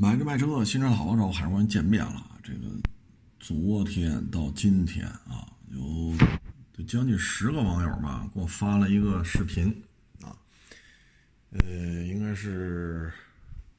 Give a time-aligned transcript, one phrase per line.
[0.00, 2.26] 买车卖车，新车好找，海关见面了。
[2.42, 2.60] 这个
[3.38, 6.16] 昨天到今天啊，有
[6.86, 9.68] 将近十个网友吧，给我发了一个视频
[10.22, 10.32] 啊，
[11.50, 11.68] 呃，
[12.04, 13.12] 应该是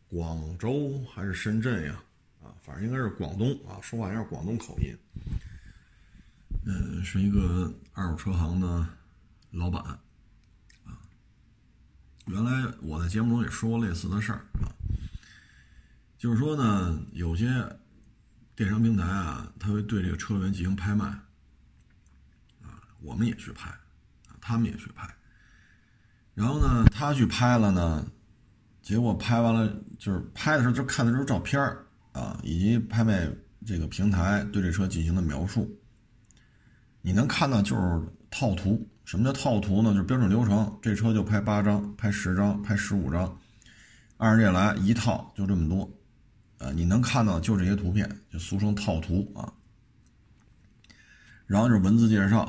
[0.08, 2.00] 广州还是深圳呀？
[2.44, 4.96] 啊，反正应该是广东啊，说话有点广东口音。
[6.68, 8.88] 嗯，是一个二手车行的
[9.50, 9.82] 老板
[10.86, 11.02] 啊。
[12.28, 14.70] 原来我在节目中也说过类似的事儿啊。
[16.22, 17.48] 就是说呢，有些
[18.56, 21.08] 电商平台啊，他会对这个车源进行拍卖，
[22.62, 25.12] 啊，我们也去拍，啊，他们也去拍，
[26.36, 28.06] 然后呢，他去拍了呢，
[28.84, 31.60] 结果拍完了，就是拍的时候就看的都是照片
[32.12, 33.28] 啊，以及拍卖
[33.66, 35.76] 这个平台对这车进行的描述，
[37.02, 38.88] 你能看到就是套图。
[39.06, 39.90] 什么叫套图呢？
[39.90, 43.40] 就是标准流程，这车就拍八张，拍十张，拍十五张，
[44.18, 45.92] 按这来一套就这么多。
[46.62, 49.52] 啊，你能看到就这些图片，就俗称套图啊。
[51.48, 52.42] 然后就是文字介绍，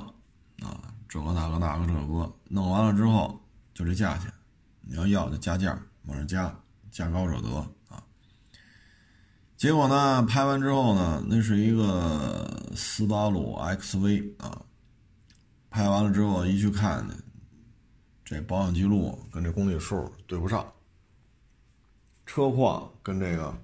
[0.61, 3.41] 啊，这个那个那个这个，弄完了之后
[3.73, 4.31] 就这价钱，
[4.83, 6.55] 你要要就加价，往上加，
[6.91, 7.49] 价高者得
[7.89, 8.05] 啊。
[9.57, 14.63] 结果呢，拍完之后呢，那是一个斯巴鲁 XV 啊，
[15.71, 17.07] 拍完了之后一去看，
[18.25, 20.71] 这保养记录跟这公里数对不上，
[22.27, 23.57] 车况跟这个。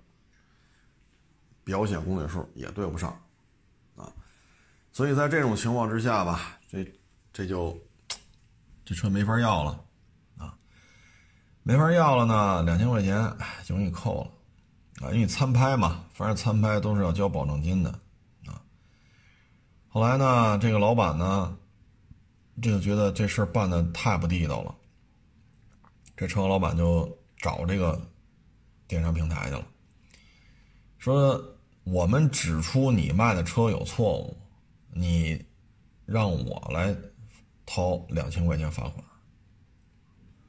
[1.68, 3.10] 表显公里数也对不上，
[3.94, 4.10] 啊，
[4.90, 6.82] 所以在这种情况之下吧，这
[7.30, 7.78] 这就
[8.86, 9.84] 这车没法要了，
[10.38, 10.56] 啊，
[11.62, 13.22] 没法要了呢，两千块钱
[13.66, 17.90] 就给你扣了，啊，因为参拍嘛，凡是参拍都是要交保证金的，
[18.46, 18.64] 啊，
[19.90, 21.54] 后来呢，这个老板呢，
[22.62, 24.74] 这就觉得这事办的太不地道了，
[26.16, 28.00] 这车老板就找这个
[28.86, 29.66] 电商平台去了，
[30.96, 31.54] 说。
[31.90, 34.36] 我们指出你卖的车有错误，
[34.92, 35.42] 你
[36.04, 36.94] 让我来
[37.64, 39.04] 掏两千块钱罚款，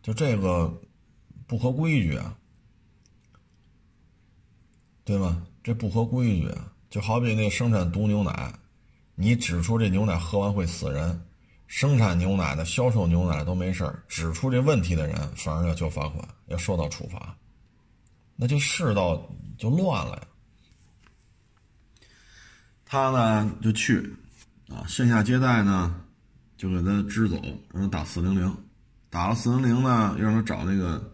[0.01, 0.72] 就这个
[1.47, 2.38] 不合规矩啊，
[5.03, 5.45] 对吗？
[5.63, 6.73] 这不合规矩啊！
[6.89, 8.53] 就好比那生产毒牛奶，
[9.13, 11.22] 你指出这牛奶喝完会死人，
[11.67, 17.38] 生产牛奶的、销售牛奶都没事，指出这问题的人反而要交罚款，要受到处罚，
[18.35, 20.28] 那就世道就乱了呀。
[22.91, 24.01] 他呢就去，
[24.67, 26.01] 啊，线下接待呢，
[26.57, 27.39] 就给他支走，
[27.72, 28.57] 让他打四零零，
[29.11, 31.13] 打了四零零呢，又让他找那个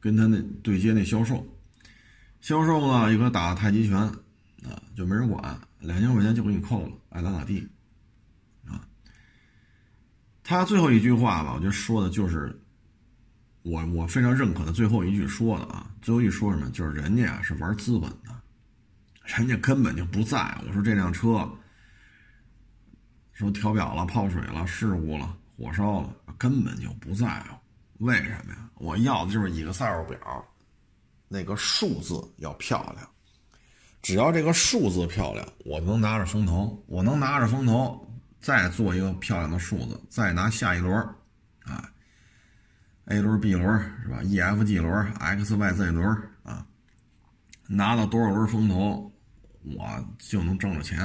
[0.00, 1.46] 跟他那对接那销售，
[2.40, 7.68] 销售呢又给他打太极拳，啊，就没人管，两千块钱就给你扣了，爱咋咋地，
[8.66, 8.80] 啊，
[10.42, 12.58] 他最后一句话吧，我觉得说的就是
[13.60, 18.10] 我我非常认可的最后一句说的啊，最后一说什么，就是人家啊是玩资本。
[19.24, 21.48] 人家根本就不在乎，说这辆车，
[23.32, 27.56] 说调表了、泡水了、事故了、火烧了，根本就不在乎。
[28.04, 28.68] 为什么呀？
[28.74, 30.44] 我要的就是 Excel 表，
[31.26, 33.08] 那个数字要漂亮。
[34.02, 38.06] 只要这个数字漂亮，我能拿着风投，我能拿着风投
[38.40, 40.94] 再做一个漂亮的数字，再拿下一轮，
[41.64, 41.90] 啊
[43.06, 43.66] ，A 轮、B 轮
[44.02, 46.06] 是吧？E、F、G 轮、X、Y、Z 轮
[46.42, 46.66] 啊，
[47.66, 49.10] 拿到多少轮风投？
[49.64, 51.00] 我就能挣着钱，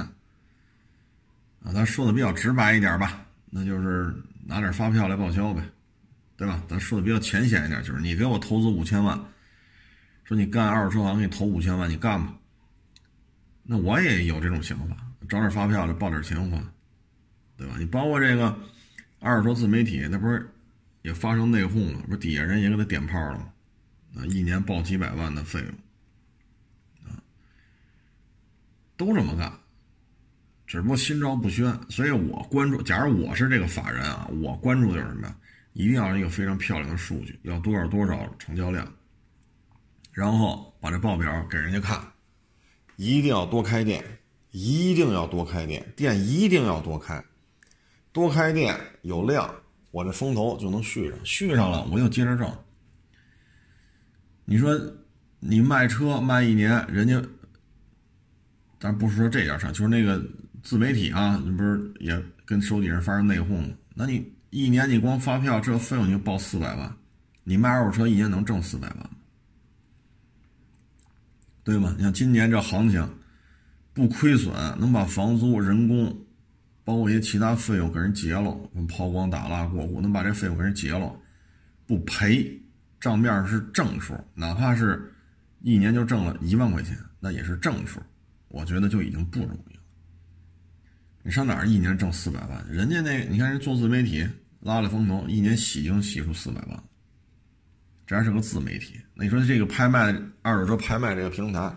[1.63, 4.13] 啊，咱说的比较直白一点吧，那就是
[4.45, 5.61] 拿点发票来报销呗，
[6.35, 6.61] 对吧？
[6.67, 9.17] 咱说的比较浅显一点，就是你给我投资五千万，
[10.23, 12.35] 说你干二手车行给你投五千万，你干吧。
[13.63, 14.97] 那我也有这种想法，
[15.29, 16.61] 找点发票来报点钱花，
[17.55, 17.75] 对吧？
[17.77, 18.57] 你包括这个
[19.19, 20.49] 二手车自媒体，那不是
[21.01, 21.99] 也发生内讧了？
[22.07, 23.45] 不是底下人也给他点炮了吗？
[24.17, 25.69] 啊，一年报几百万的费用。
[28.99, 29.49] 都这么干，
[30.67, 31.73] 只不过心照不宣。
[31.87, 35.33] 所以我关注，假如我是这个法人啊，我关注的就是什么呀？
[35.71, 38.85] 一定要一个非常漂亮的数据，要多少多少成交量，
[40.11, 41.97] 然后把这报表给人家看，
[42.97, 44.03] 一定要多开店，
[44.51, 47.23] 一定要多开店，店一定要多开，
[48.11, 49.49] 多开店有量，
[49.91, 52.53] 我这风投就能续上，续上了我又接着挣。
[54.43, 54.77] 你说
[55.39, 57.23] 你卖车卖一年，人家。
[58.79, 60.23] 咱不是说这件事就是那个
[60.63, 63.67] 自媒体啊，你不是也跟手底下发生内讧吗？
[63.93, 66.95] 那你一年你光发票这费用你就报四百万，
[67.43, 69.09] 你卖二手车一年能挣四百万吗？
[71.63, 71.93] 对吗？
[71.97, 73.07] 你像今年这行情，
[73.93, 76.17] 不亏损，能把房租、人工，
[76.83, 81.13] 包括一些其他费用给人结了，抛光打蜡过户，能把这费用给人结了，
[81.85, 82.59] 不赔，
[82.99, 85.13] 账面是正数，哪怕是
[85.61, 87.99] 一年就挣了一万块钱，那也是正数，
[88.49, 89.81] 我觉得就已经不容易了。
[91.23, 92.65] 你上哪儿一年挣四百万？
[92.69, 94.27] 人家那你看人做自媒体
[94.59, 96.83] 拉了风投，一年洗净洗出四百万，
[98.07, 98.99] 这还是个自媒体。
[99.13, 101.73] 那你说这个拍卖二手车拍卖这个平台，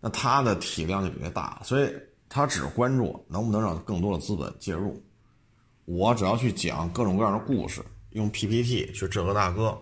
[0.00, 1.92] 那它的体量就比较大，所以
[2.28, 5.04] 他只关注能不能让更多的资本介入。
[5.84, 9.76] 我只要去讲各种各样的故事，用 PPT 去这个大哥。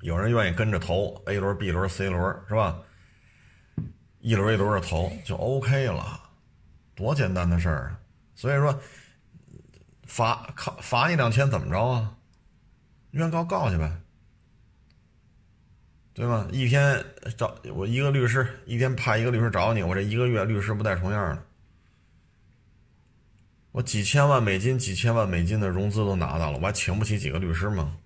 [0.00, 2.78] 有人愿意跟着投 A 轮、B 轮、C 轮，是吧？
[4.22, 6.18] 一轮一轮的投就 OK 了，
[6.94, 7.98] 多简单的事儿啊！
[8.36, 8.80] 所以说，
[10.04, 12.16] 罚靠罚你两千怎么着啊？
[13.10, 14.00] 原告告去呗，
[16.14, 16.46] 对吧？
[16.52, 17.04] 一天
[17.36, 21.44] 找我一个律师，一天派一个律师找你，我这一个月律师不带重样的。
[23.72, 27.98] 我几千万美金、几千万美金的融资都拿到了，我还请不起几个律师吗？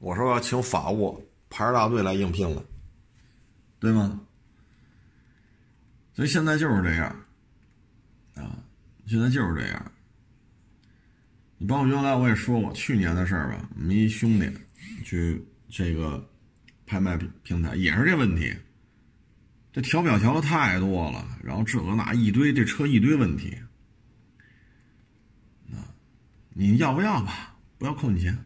[0.00, 2.62] 我说要请法务排着大队来应聘了，
[3.80, 4.20] 对吗？
[6.12, 7.08] 所以现在就是这样，
[8.34, 8.62] 啊，
[9.06, 9.92] 现在就是这样。
[11.56, 14.50] 你包括原来我也说过去年的事儿吧，我们一兄弟
[15.02, 16.28] 去这个
[16.86, 18.54] 拍卖平台也是这问题，
[19.72, 23.56] 这调表调的太多了，然后这个那一堆，这车一堆问题，
[25.72, 25.88] 啊，
[26.50, 27.56] 你要不要吧？
[27.78, 28.36] 不要扣你钱。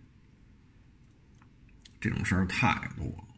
[2.01, 3.34] 这种事儿太多了，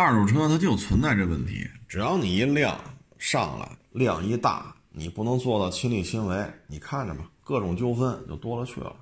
[0.00, 2.82] 二手车它就存在这问题，只要你一量
[3.18, 8.96] 上来，量一大，你不能做到亲力亲为，你看着吧，各种纠纷就多了去了，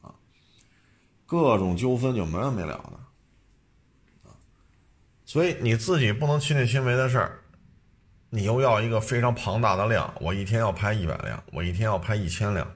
[0.00, 0.12] 啊，
[1.24, 4.34] 各种纠纷就没完没了的，啊，
[5.24, 7.38] 所以你自己不能亲力亲为的事儿，
[8.28, 12.68] 你又要一个非常庞大的量，我一天要拍一百辆，我一天要拍一千辆。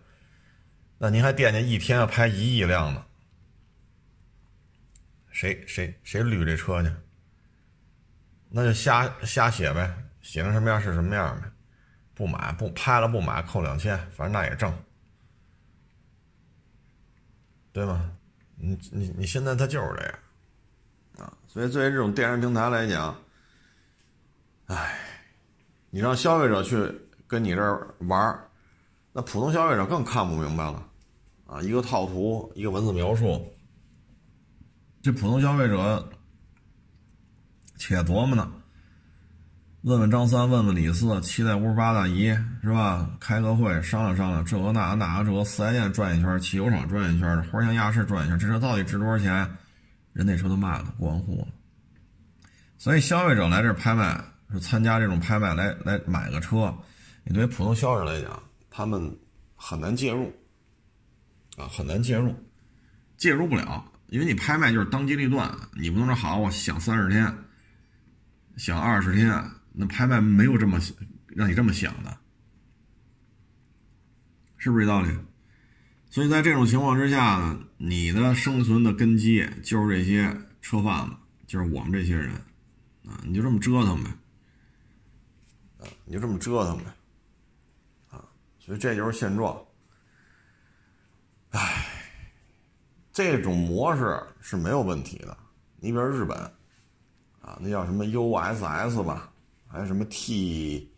[0.97, 3.05] 那您还惦记一天要拍一亿辆呢？
[5.33, 6.89] 谁谁谁捋这车去？
[8.55, 9.91] 那就瞎瞎写呗，
[10.21, 11.51] 写成什么样是什么样呗。
[12.15, 14.73] 不买不拍了不买扣两千，反正那也挣，
[17.73, 18.13] 对吗？
[18.57, 20.19] 你你你现在他就是这样
[21.19, 23.17] 啊，所以作为这种电商平台来讲，
[24.67, 24.99] 哎，
[25.91, 26.77] 你让消费者去
[27.27, 28.39] 跟你这儿玩
[29.13, 30.87] 那普通消费者更看不明白了。
[31.47, 33.53] 啊，一个套图，一个文字描述，
[35.03, 36.09] 这普通消费者
[37.83, 38.49] 且琢磨呢。
[39.81, 42.29] 问问张三，问问李四，七大姑八大姨
[42.63, 43.11] 是吧？
[43.19, 49.51] 开个会商量商量，这个那个那个这个四 S 店转一圈，汽修厂转一圈，花乡亚市转一圈，这车到底值多少钱？
[50.13, 51.49] 人那车都卖了，过完户了。
[52.79, 56.73] 所以消费者来这拍卖，是参加这种拍卖来来买个车，
[57.25, 58.41] 你对普通消费者来讲，
[58.71, 59.13] 他们
[59.57, 60.33] 很难介入。
[61.57, 62.33] 啊，很难介入，
[63.17, 67.27] 介入不了，因为你拍卖就是当机立断，你不能说好，我想三十天，
[68.57, 70.79] 想二十天，那拍卖没有这么
[71.29, 72.19] 让你这么想的，
[74.57, 75.11] 是不是这道理？
[76.11, 81.15] 所以在这种情况之下呢，你的生存的根基就是这些车贩子，
[81.47, 82.31] 就是我们这些人，
[83.07, 84.11] 啊，你就这么折腾呗，
[85.79, 86.85] 啊，你就这么折腾呗，
[88.11, 88.23] 啊，
[88.59, 89.59] 所以这就是现状。
[91.51, 91.87] 唉，
[93.13, 95.37] 这种模式是没有问题的。
[95.81, 96.39] 你比如日本，
[97.43, 99.31] 啊，那叫什么 USS 吧，
[99.69, 100.91] 还有什么 T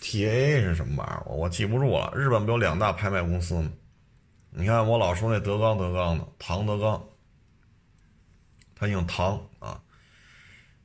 [0.00, 1.22] TA 是什么玩意儿？
[1.26, 2.12] 我我记不住了。
[2.14, 3.70] 日本不有两大拍卖公司吗？
[4.50, 7.02] 你看我老说那德纲德纲的唐德纲，
[8.74, 9.80] 他姓唐啊，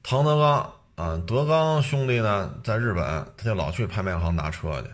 [0.04, 3.04] 唐德刚啊，德刚兄弟呢，在日本
[3.36, 4.90] 他就老去拍卖行拿车去，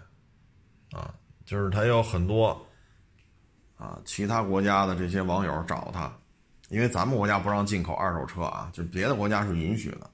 [0.97, 1.13] 啊，
[1.45, 2.59] 就是他有很多。
[3.77, 6.11] 啊，其他国家的这些网友找他，
[6.69, 10.09] 因为咱们国家不让进口二手车啊，就别的国家是允许的。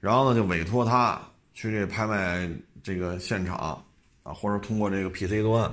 [0.00, 1.20] 然后呢，就委托他
[1.52, 2.48] 去这拍卖
[2.82, 3.82] 这个现场
[4.22, 5.70] 啊，或者通过这个 PC 端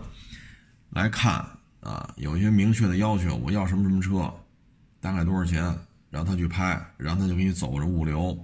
[0.89, 1.45] 来看
[1.79, 4.33] 啊，有一些明确的要求，我要什么什么车，
[4.99, 5.63] 大概多少钱，
[6.09, 8.37] 然后他去拍，然后他就给你走着物流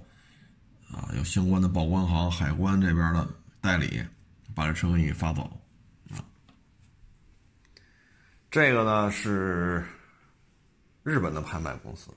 [0.92, 3.26] 啊，有相关的报关行、海关这边的
[3.60, 4.02] 代理，
[4.54, 5.50] 把这车给你发走。
[8.50, 9.82] 这个呢是
[11.02, 12.10] 日本的拍卖公司，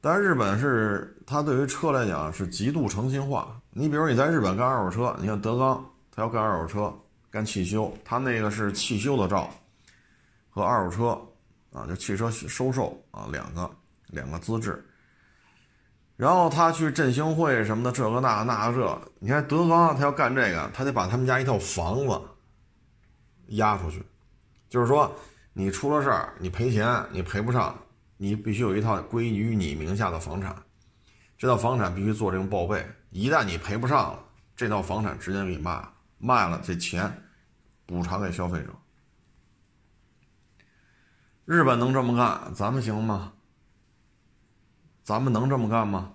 [0.00, 3.60] 但是日本是它对于车来讲是极度诚信化。
[3.70, 6.94] 你比如你在日本干二手车，你看德纲，他要干二手车、
[7.30, 9.50] 干汽修，他那个是汽修的照
[10.48, 13.70] 和二手车啊，就汽车收售啊两个
[14.08, 14.82] 两个资质。
[16.16, 22.20] 然后他去振兴会什么的，这个那那个这，你看德纲他要干这个，他得把他们家一套房子
[23.48, 24.00] 押出去。
[24.68, 25.12] 就是说，
[25.54, 27.74] 你出了事儿，你赔钱，你赔不上，
[28.16, 30.54] 你必须有一套归于你名下的房产，
[31.38, 32.84] 这套房产必须做这种报备。
[33.10, 34.24] 一旦你赔不上了，
[34.56, 37.22] 这套房产直接给你卖，卖了这钱
[37.86, 38.74] 补偿给消费者。
[41.44, 43.32] 日本能这么干，咱们行吗？
[45.04, 46.12] 咱们能这么干吗？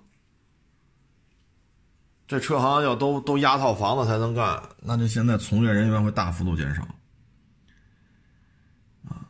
[2.27, 6.83] 这车行要都都押套房子才能干，那就现在从业人员会大幅度减少
[9.07, 9.25] 啊！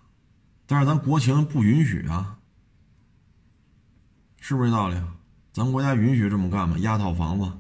[0.72, 2.38] 但是咱国情不允许啊，
[4.40, 4.96] 是不是这道理？
[5.52, 6.78] 咱国家允许这么干吗？
[6.78, 7.52] 押套房子，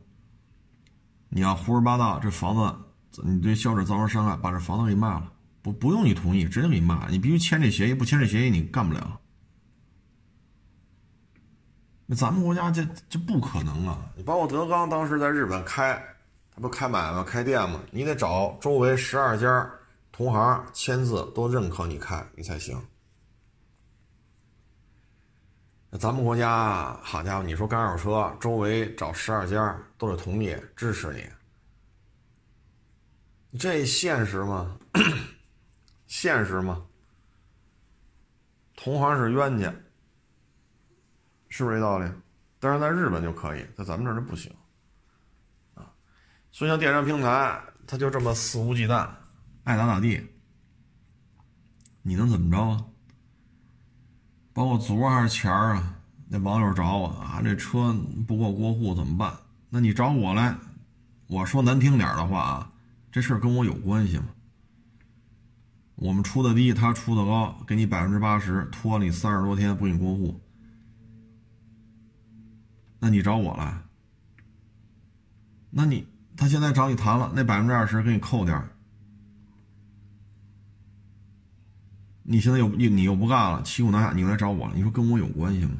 [1.28, 9.20] 你要胡说八道，这房子你对消费者造成伤害，把这房子给卖了，不不用你同意，直接给你卖，你必须签这协议，不签这协议你干不了。
[12.06, 14.06] 那咱们国家这这不可能啊！
[14.16, 16.00] 你包括德刚当时在日本开，
[16.54, 17.80] 他不开买卖开店吗？
[17.90, 19.68] 你得找周围十二家
[20.12, 22.80] 同行签字都认可你开，你才行。
[25.90, 31.28] 那咱们国家，好家伙，你说干二手车，周围找十二家都得同意支持你，
[33.58, 34.78] 这现实吗？
[36.06, 36.86] 现实吗？
[38.76, 39.74] 同行是冤家。
[41.50, 42.08] 是不是这道理？
[42.60, 44.56] 但是在日本就可以，在咱们这儿就不行，
[45.74, 45.92] 啊，
[46.52, 49.10] 所以像电商平台，他就这么肆无忌惮，
[49.64, 50.24] 爱咋咋地，
[52.04, 52.86] 你能怎么着啊？
[54.60, 55.96] 包括昨儿还是前儿啊，
[56.28, 57.96] 那网友找我啊，这车
[58.28, 59.34] 不过过户怎么办？
[59.70, 60.54] 那你找我来，
[61.28, 62.72] 我说难听点的话啊，
[63.10, 64.26] 这事儿跟我有关系吗？
[65.96, 70.38] 我们出的低，他出的高，给你百分之八十，拖你三十多天不给你过户。
[73.00, 73.82] 那你找我来？
[75.70, 78.62] 那你他现在找你谈了，那百分之二十给你扣点
[82.32, 85.72] 你现在又你你又不干了，骑虎难下，你又来找我了，你说跟我有关系吗？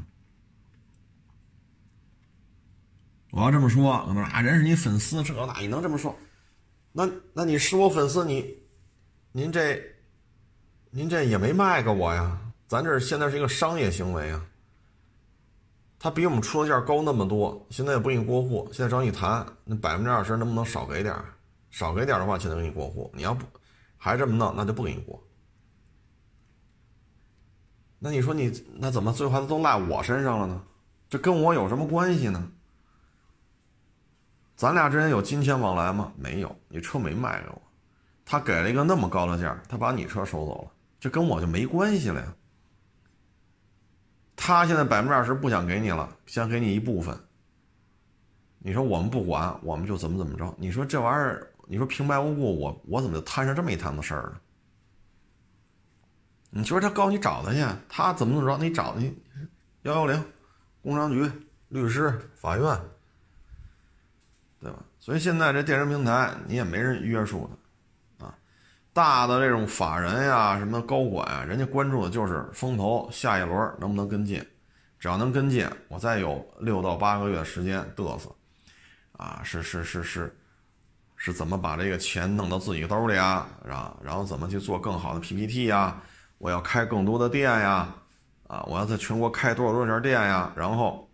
[3.30, 6.18] 我要这么说，可能啊，人是你粉丝，这那你能这么说？
[6.92, 8.58] 那那你是我粉丝，你
[9.32, 9.80] 您这
[10.90, 12.42] 您这也没卖给我呀？
[12.68, 14.44] 咱这现在是一个商业行为啊。
[16.00, 18.68] 他比我们出的价高那么多，现在也不给你过户。
[18.74, 21.16] 现在找你谈，那百分之二十能不能少给点
[21.70, 23.12] 少给点的话，现在给你过户。
[23.14, 23.46] 你要不
[23.98, 25.24] 还这么弄，那就不给你过。
[28.00, 30.62] 那你说你那怎么最后都赖我身上了呢？
[31.10, 32.50] 这跟我有什么关系呢？
[34.56, 36.12] 咱俩之间有金钱往来吗？
[36.18, 37.62] 没有，你车没卖给我，
[38.26, 42.34] 他给了一个那么高的价，他把你车收走了，这跟我就没关系了呀。
[44.36, 47.18] 他现在百分之二十不想给你了，想给你一部分。
[48.60, 50.54] 你说我们不管，我们就怎么怎么着？
[50.58, 54.40] 你说这玩意儿，你说平白无故，我我怎么就摊上这么一摊子事儿呢？
[56.60, 58.64] 你说他告你找他去，他怎么怎么着？
[58.64, 59.18] 你找你
[59.84, 60.24] 幺幺零，
[60.84, 61.32] 工商局、
[61.70, 62.80] 律师、法院，
[64.62, 64.78] 对吧？
[65.00, 67.50] 所以现在这电商平台你也没人约束
[68.20, 68.26] 他。
[68.26, 68.36] 啊
[68.92, 74.46] 大的这种法人呀，什么高管啊，人家关注的就是风投下一轮能不能跟进，
[75.00, 78.30] 只要能跟进，我再有六到八个月时间嘚瑟，
[79.14, 80.36] 啊，是是是是，
[81.16, 83.48] 是怎么把这个钱弄到自己兜里啊？
[83.70, 86.02] 啊，然后怎么去做更好的 PPT 呀？
[86.40, 87.94] 我要开更多的店呀，
[88.48, 90.52] 啊，我要在全国开多少多少家店呀？
[90.56, 91.08] 然后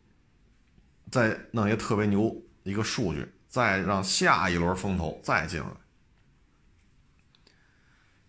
[1.12, 5.68] 再弄一个特别牛一个数据，再让下一轮风投再进来。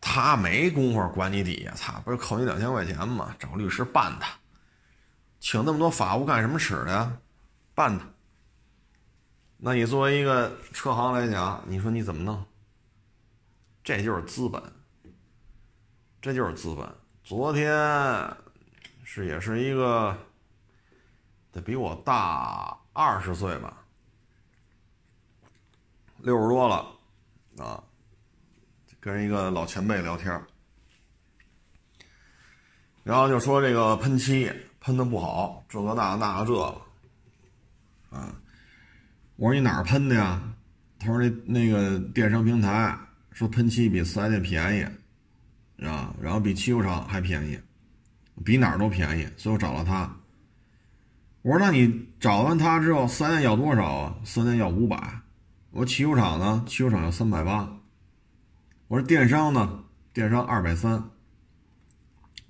[0.01, 3.37] 他没工夫管你底下，他不是扣你两千块钱吗？
[3.39, 4.33] 找律师办他，
[5.39, 7.19] 请那么多法务干什么使的呀？
[7.75, 8.07] 办他。
[9.59, 12.45] 那你作为一个车行来讲，你说你怎么弄？
[13.83, 14.63] 这就是资本，
[16.27, 16.85] 这就是资本。
[17.23, 17.71] 昨天
[19.05, 20.19] 是也是一个，
[21.53, 23.85] 得比我大二十岁吧，
[26.19, 26.85] 六十多了
[27.65, 27.81] 啊。
[28.99, 30.43] 跟一个老前辈聊天
[33.05, 36.65] 然后就说这个喷漆喷的不好，这个那个那个这个，
[38.11, 38.35] 啊，
[39.37, 40.43] 我说你哪儿喷的呀？
[40.99, 42.99] 他说那那个电商平台
[43.31, 45.06] 说喷漆比四 S 店便宜，
[45.83, 47.59] 啊，然后比汽修厂还便宜，
[48.45, 50.17] 比哪儿都便宜，所以我找了他。
[51.43, 54.17] 我说那你找完他之后，四 S 店要多少啊？
[54.25, 55.21] 四 S 店要五百，
[55.71, 56.65] 我说汽修厂呢？
[56.67, 57.79] 汽修厂要三百八。
[58.89, 59.85] 我说电商呢？
[60.13, 61.11] 电商二百三。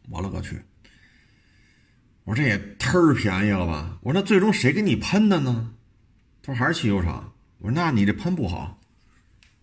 [0.09, 0.63] 我勒个去！
[2.25, 3.99] 我说这也忒便宜了吧？
[4.03, 5.75] 我说那最终谁给你喷的呢？
[6.43, 7.33] 他说还是汽修厂。
[7.59, 8.79] 我说那你这喷不好，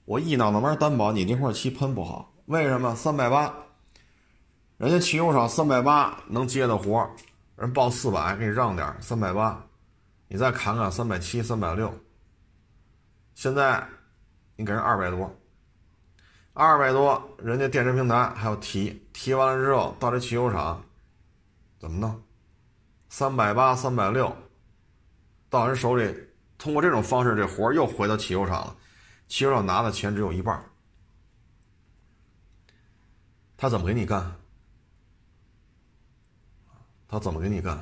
[0.06, 2.33] 我一脑子门担保你这块漆喷不好。
[2.48, 2.94] 为什么？
[2.94, 3.54] 三百八，
[4.78, 7.10] 人家汽修厂三百八能接的活
[7.56, 9.66] 人报四百，给你让点三百八，
[10.28, 11.94] 你再砍砍三百七、三百六。
[13.34, 13.88] 现在
[14.58, 15.34] 你给人二百多，
[16.52, 20.84] 二百多，人家电商平台还要提，提完了之后到这汽修厂
[21.80, 22.22] 怎么弄？
[23.08, 24.36] 三百八、三百六，
[25.50, 26.14] 到人手里，
[26.58, 28.76] 通过这种方式，这活又回到汽修厂了，
[29.30, 30.62] 汽修厂拿的钱只有一半。
[33.64, 34.30] 他怎么给你干？
[37.08, 37.78] 他怎么给你干？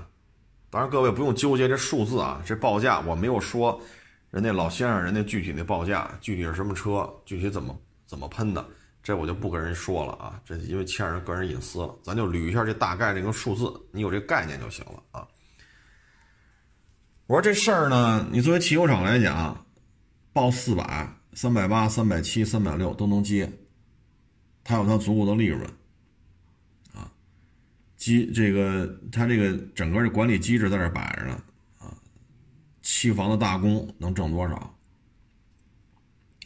[0.69, 3.81] 当然，各位不用纠结这数字啊，这报价我没有说，
[4.29, 8.63] 人家老先生人家具体那报价，具体是什么车，具体怎么怎么喷的，
[9.01, 15.27] 这我就不跟人说了啊，这因为欠人个人隐私了，咱就捋一下这大概这个数字，你有这概念就行了啊。
[17.25, 19.65] 我说这事儿呢，你作为汽修厂来讲，
[20.31, 23.51] 报四百、三百八、三百七、三百六都能接。
[24.63, 25.67] 他有他足够的利润，
[26.93, 27.11] 啊，
[27.97, 31.43] 机这个他这个整个的管理机制在这摆着呢，
[31.79, 31.93] 啊，
[32.81, 34.55] 期房的大工能挣多少？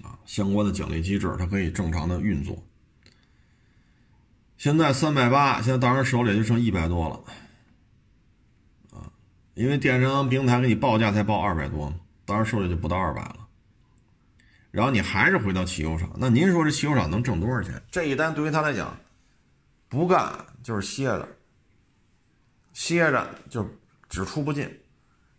[0.01, 2.61] 啊，相关的奖励机制它可以正常的运作。
[4.57, 9.11] 现在三百八，现在到人手里就剩一百多了，啊，
[9.53, 11.93] 因为电商平台给你报价才报二百多，
[12.25, 13.44] 到人手里就不到二百了。
[14.75, 17.81] 然后你还是回到汽修厂，那您说这汽修厂能挣多少钱？
[17.89, 18.93] 这一单对于他来讲，
[19.87, 21.25] 不干就是歇着，
[22.73, 23.65] 歇着就
[24.09, 24.69] 只出不进，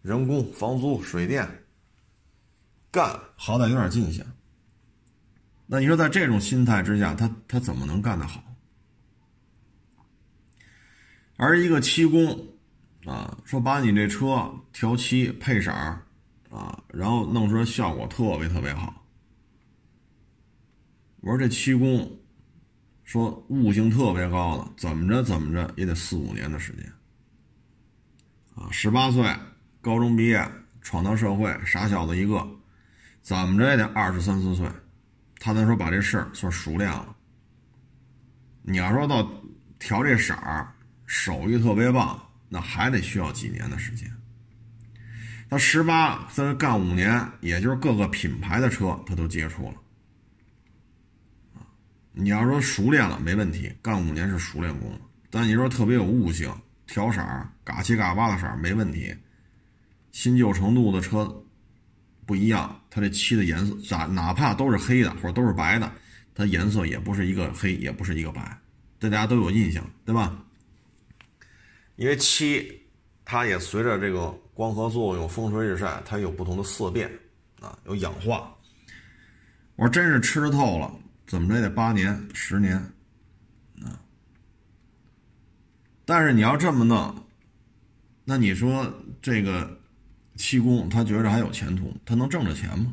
[0.00, 1.47] 人工、房租、水电，
[2.90, 4.25] 干好歹有点进项。
[5.66, 8.43] 那你说在这种心态之下，他他怎么能干得好？
[11.37, 12.49] 而一个漆工
[13.05, 19.02] 啊，说把你这车调漆配色啊，然后弄出来效果特别特别好。
[21.26, 22.09] 我说这漆工，
[23.02, 26.85] 说悟性特别高的，怎么着怎么着也得四五年的时间。
[28.54, 29.28] 啊，十八岁
[29.80, 30.40] 高中毕业
[30.80, 32.49] 闯荡社会，傻小子一个，
[33.22, 34.70] 怎么着也得二十三四岁，
[35.40, 37.16] 他才说把这事儿算熟练了。
[38.62, 39.29] 你要说到
[39.81, 40.72] 调这色儿，
[41.07, 44.09] 手艺特别棒，那还得需要几年的时间。
[45.51, 49.74] 他十八，在干五年，也就是各个品牌的车他都接触了。
[52.18, 54.90] 你要说熟练了没问题，干五年是熟练工。
[55.29, 56.50] 但你说特别有悟性，
[56.87, 59.14] 调色儿嘎七嘎八的色儿没问题。
[60.12, 61.31] 新旧程度的车
[62.24, 65.92] 不一样，它这漆的颜色咋哪怕都是黑的或者都是白的，
[66.35, 68.59] 它颜色也不是一个黑，也不是一个白，
[68.98, 70.42] 这大家都有印象，对吧？
[71.96, 72.83] 因为漆
[73.26, 77.11] 它也随着这个光合作用、风吹日晒，它有不同的色变
[77.61, 78.50] 啊，有氧化。
[79.74, 80.90] 我真是吃透了。
[81.27, 82.77] 怎么着也得八年、十年，
[83.83, 83.99] 啊！
[86.05, 87.15] 但是你要这么弄，
[88.25, 88.89] 那你说
[89.21, 89.77] 这个
[90.37, 92.93] 漆工他觉着还有前途，他能挣着钱吗？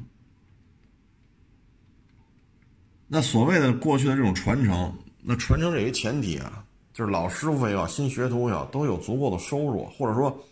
[3.08, 4.91] 那所谓的过去的这种传承，
[5.22, 10.43] 那传承这一前提啊，就是老师傅也好，新学徒也好，都有足够的收入，或者说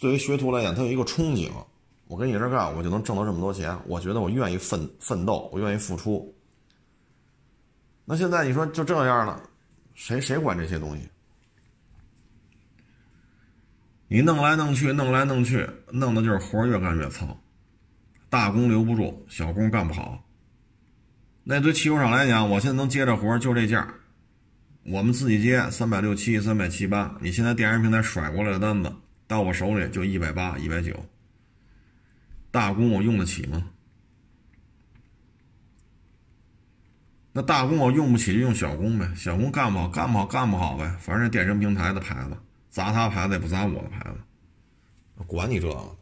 [0.00, 1.50] 对于学徒来讲，他有一个憧憬：
[2.06, 3.78] 我跟你这干，我就能挣到这么多钱。
[3.86, 6.34] 我觉得我愿意奋奋斗，我愿意付出。
[8.10, 9.38] 那现在你说就这样了，
[9.94, 11.06] 谁谁管这些东西？
[14.08, 17.38] 你弄来弄去，弄来弄去，弄的就是活越干越糙，
[18.30, 20.24] 大工留不住，小工干不好。
[21.44, 23.86] 那对汽修厂来讲，我现在能接着活就这价，
[24.84, 28.90] 我们自己接三百六七、三百七八，你现在电商平台甩过来的单子
[29.26, 31.04] 到我手里就一百八、一百九，
[32.50, 33.66] 大工我用得起吗？
[37.38, 42.36] 那大工我用不起就用小工呗，小工干不好干不好干不好呗，反正电商平台的牌子
[42.68, 44.16] 砸他牌子也不砸我的牌子，
[45.24, 45.96] 管你这个。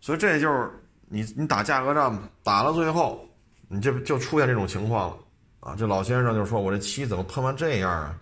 [0.00, 0.68] 所以这就是
[1.06, 3.24] 你你打价格战嘛，打到最后
[3.68, 5.18] 你这就出现这种情况了
[5.60, 5.76] 啊！
[5.78, 8.18] 这老先生就说我这漆怎么喷完这样啊？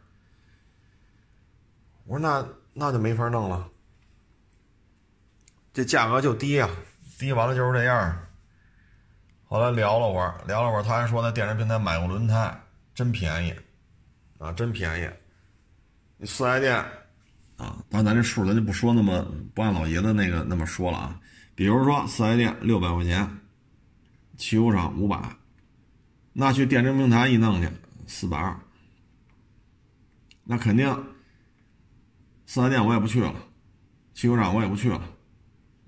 [2.05, 3.66] 我说那那就没法弄了，
[5.72, 6.68] 这价格就低啊，
[7.18, 8.20] 低完了就是这样。
[9.55, 12.61] 后来聊了会儿，聊了会儿，他还说在电商平台买个轮胎
[12.93, 13.55] 真便宜，
[14.37, 15.09] 啊，真便宜。
[16.17, 16.75] 你四 S 店
[17.57, 21.21] 啊，当然咱这数咱就不说那么不按老爷子那个那么说了啊。
[21.55, 23.31] 比如说四 S 店六百块钱，
[24.37, 25.23] 汽修厂五百，
[26.33, 27.69] 那去电商平台一弄去
[28.09, 28.59] 四百二，
[30.43, 30.93] 那肯定
[32.45, 33.33] 四 S 店我也不去了，
[34.14, 35.01] 汽修厂我也不去了，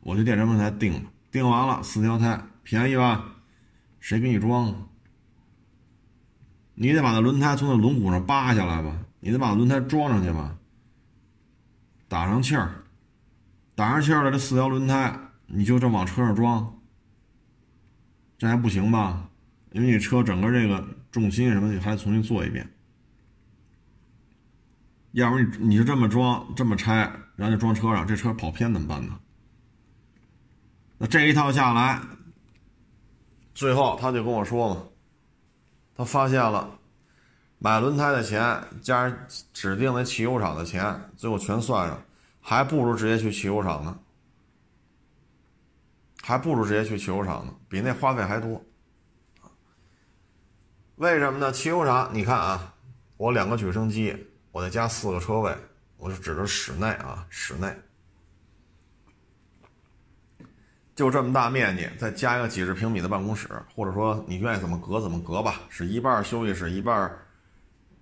[0.03, 3.33] 我去电商平台订了，订完了四条胎便宜吧？
[4.07, 4.89] 谁给你装？
[6.75, 10.57] 你得把那轮胎从那轮毂上扒下来吧，你得把轮胎装上去吧。
[12.07, 12.85] 打上气儿，
[13.75, 15.13] 打上气儿了，这四条轮胎
[15.49, 16.79] 你就这往车上装，
[18.39, 19.29] 这还不行吧？
[19.73, 22.73] 因为你车整个这个重心什么的还得重新做一遍，
[25.11, 29.19] 要不你你就这么装这么拆，然后就装车上，这车跑偏怎么办呢？
[30.99, 32.01] 那这一套下来，
[33.57, 34.83] 最后他就跟我说嘛，
[35.97, 36.79] 他发现了
[37.59, 39.19] 买轮胎的钱加上
[39.55, 42.03] 指定的汽油厂的钱，最后全算上，
[42.43, 43.99] 还不如直接去汽油厂呢，
[46.21, 48.63] 还不如直接去汽油厂呢，比那花费还多。
[50.97, 51.51] 为什么呢？
[51.51, 52.75] 汽油厂，你看啊，
[53.17, 55.57] 我两个举升机，我再加四个车位，
[55.97, 57.75] 我就指着室内啊，室内
[60.97, 67.09] 就这么大面积，再加一个几十平米的办公室，或者说你愿意怎么隔怎么隔吧，是一半休息室，一半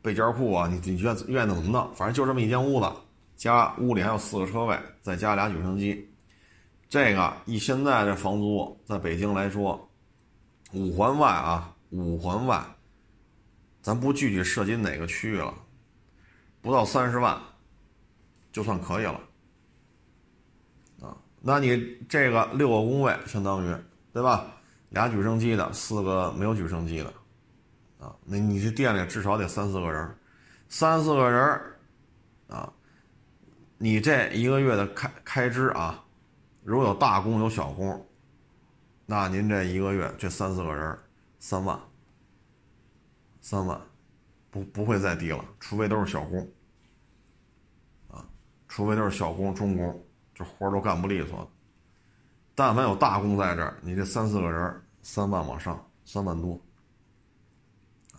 [0.00, 2.90] 备件库啊，你你愿愿意怎么弄，反正就这么一间屋子，
[3.36, 6.08] 加屋里还有四个车位，再加俩举升机，
[6.88, 9.90] 这个以现在这房租在北京来说，
[10.72, 12.64] 五环外啊，五环外。
[13.82, 15.52] 咱不具体涉及哪个区域了，
[16.62, 17.38] 不到三十万，
[18.50, 19.20] 就算可以了，
[21.46, 23.76] 那你这个六个工位相当于，
[24.14, 24.46] 对吧？
[24.88, 27.12] 俩举升机的，四个没有举升机的，
[27.98, 30.16] 啊，那你这店里至少得三四个人，
[30.68, 31.60] 三四个人，
[32.48, 32.72] 啊，
[33.76, 36.02] 你这一个月的开开支啊，
[36.62, 38.06] 如果有大工有小工，
[39.04, 40.98] 那您这一个月这三四个人
[41.38, 41.78] 三万。
[43.40, 43.78] 三万，
[44.50, 46.50] 不不会再低了，除非都是小工，
[48.10, 48.24] 啊，
[48.68, 50.03] 除非都是小工、中工，
[50.34, 51.50] 这活都干不利索。
[52.54, 56.60] 但凡有大工在这儿，你这三四个人，三万往上，三万多，
[58.12, 58.18] 啊，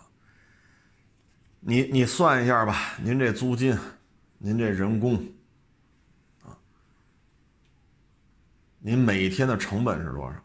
[1.60, 3.78] 你你算一下吧，您这租金，
[4.38, 5.16] 您这人工，
[6.44, 6.58] 啊，
[8.80, 10.40] 您每天的成本是多少？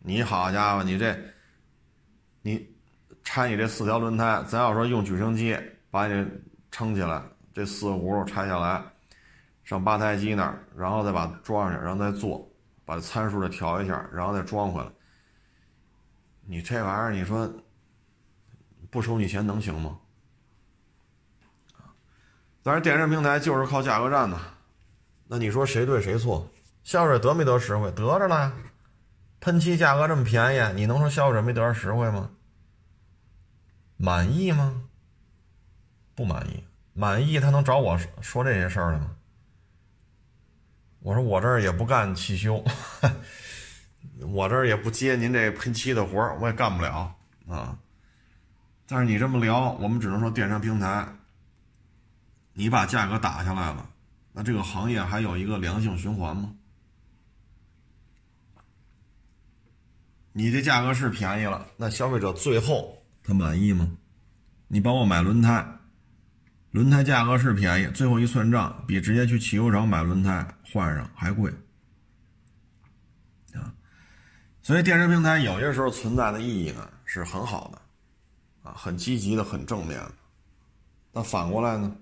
[0.00, 1.18] 你好家伙，你这，
[2.42, 2.70] 你。
[3.24, 5.56] 拆你这四条轮胎，咱要说用举升机
[5.92, 6.28] 把你
[6.72, 7.22] 撑起来，
[7.54, 8.82] 这四个轱辘拆下来，
[9.64, 12.50] 上八台机那儿，然后再把装上去，然后再做，
[12.84, 14.88] 把参数再调一下，然后再装回来。
[16.44, 17.50] 你这玩意儿，你说
[18.90, 19.98] 不收你钱能行吗？
[22.64, 24.38] 但是电商平台就是靠价格战呢，
[25.26, 26.48] 那你说谁对谁错？
[26.82, 27.90] 消费者得没得实惠？
[27.92, 28.52] 得着了，
[29.40, 32.30] 喷漆价格这么便宜，你能说消费者没得着实惠吗？
[33.96, 34.82] 满意吗？
[36.14, 36.64] 不满意。
[36.92, 39.16] 满意他能找我说这些事儿了吗？
[41.02, 42.64] 我说我这儿也不干汽修，
[44.20, 47.14] 我这儿也不接您这喷漆的活儿，我也干不了
[47.48, 47.76] 啊。
[48.86, 51.06] 但是你这么聊，我们只能说电商平台，
[52.52, 53.90] 你把价格打下来了，
[54.32, 56.54] 那这个行业还有一个良性循环吗？
[60.32, 63.02] 你这价格是便宜了，那消费者最后。
[63.24, 63.90] 他满意吗？
[64.68, 65.66] 你帮我买轮胎，
[66.72, 71.52] 轮胎价格是便宜，最后一算账比直接去汽油厂买轮胎换上还贵
[73.52, 73.68] 啊！
[74.62, 80.12] 所以电商平台有些时候存在的意义呢是很好的，啊，很积极的，很正面的。
[81.12, 81.94] 但反过来呢，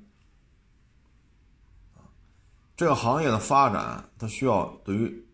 [2.76, 5.26] 这个行业的发展，它需要对于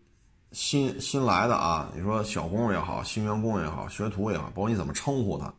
[0.51, 5.53] 新新来的啊，你说小工也好，新员工也好，学徒也好，包括你怎么称呼他。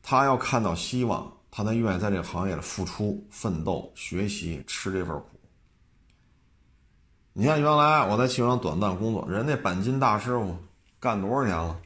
[0.00, 5.28] 他要看到希望，他才愿意在这个行业里付出、奋斗、学习、吃这份苦。
[7.34, 10.56] 你看，原来我在汽修厂短暂工作，人家钣金大师傅
[10.98, 11.78] 干多少年了，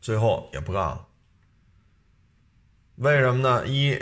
[0.00, 1.06] 最后也不干了。
[2.96, 3.66] 为什么呢？
[3.66, 3.98] 一，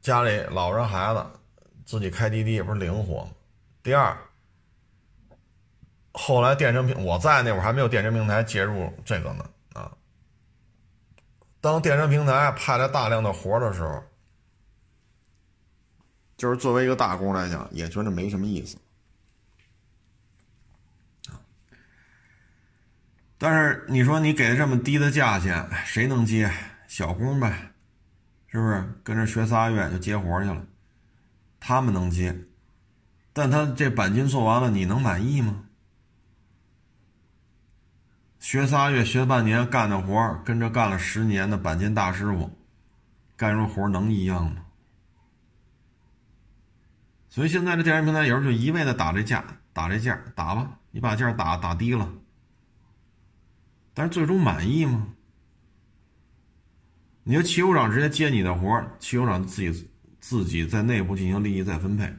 [0.00, 1.26] 家里老人孩子，
[1.84, 3.28] 自己开滴滴不是灵活？
[3.82, 4.16] 第二，
[6.12, 9.50] 后来电商平我在那会儿还没有电商平台介入这个呢。
[11.64, 14.04] 当电商平台派来大量的活的时候，
[16.36, 18.76] 就是作为一个大工来讲，也觉得没什么意思
[23.38, 26.52] 但是你说你给这么低的价钱，谁能接？
[26.86, 27.72] 小工呗，
[28.48, 28.84] 是不是？
[29.02, 30.66] 跟着学仨月就接活去了，
[31.58, 32.36] 他们能接，
[33.32, 35.64] 但他这钣金做完了，你能满意吗？
[38.44, 42.50] 学仨月，学半年，干的活跟着干了十年的钣金大师傅
[43.38, 44.66] 干出活能一样吗？
[47.30, 52.12] 所以现在这电商平台有时候就一味的打这价，打这价，打吧，你把价打打低了，
[53.94, 55.08] 但是最终满意吗？
[57.22, 62.14] 你说汽修厂直接接你的活汽修厂自己自己在内部进行利益再分配。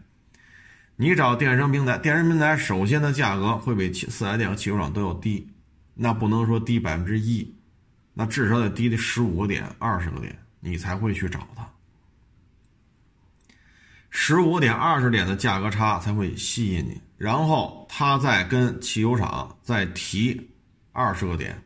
[0.95, 5.51] 你找电商平台，电商平台首先的价格会比四 S 店和汽修厂都要低，
[5.95, 7.55] 那不能说低百分之一，
[8.13, 11.67] 那至少得低的十五个点、二十个点，你才会去找它。
[14.09, 20.49] 十五点、二十点的价格差才会吸引你，然后他再跟汽油厂再提
[20.93, 21.61] 二十个点，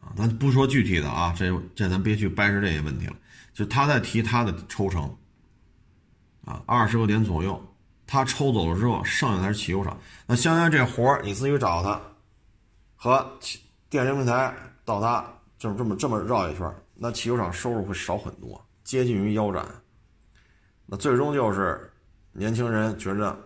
[0.00, 3.16] 啊，咱不说具体的啊，这这咱别去掰扯这些问题了，
[3.52, 5.16] 就他在提他的抽成，
[6.44, 7.60] 啊，二十个点左右，
[8.06, 9.98] 他抽走了之后，剩下才是汽油厂。
[10.26, 12.00] 那相当于这活儿你自己找他，
[13.04, 13.30] 和
[13.90, 15.22] 电商平台到他
[15.58, 19.62] 就是这么这么绕一圈，那汽修厂收入会少很多，接近于腰斩。
[20.86, 21.92] 那最终就是
[22.32, 23.38] 年轻人觉着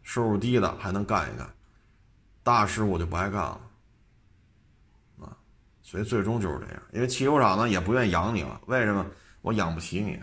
[0.00, 1.46] 收入低的还能干一干，
[2.42, 3.60] 大师傅就不爱干了
[5.20, 5.36] 啊，
[5.82, 6.82] 所以最终就是这样。
[6.94, 9.04] 因为汽修厂呢也不愿意养你了，为什么？
[9.42, 10.18] 我养不起你。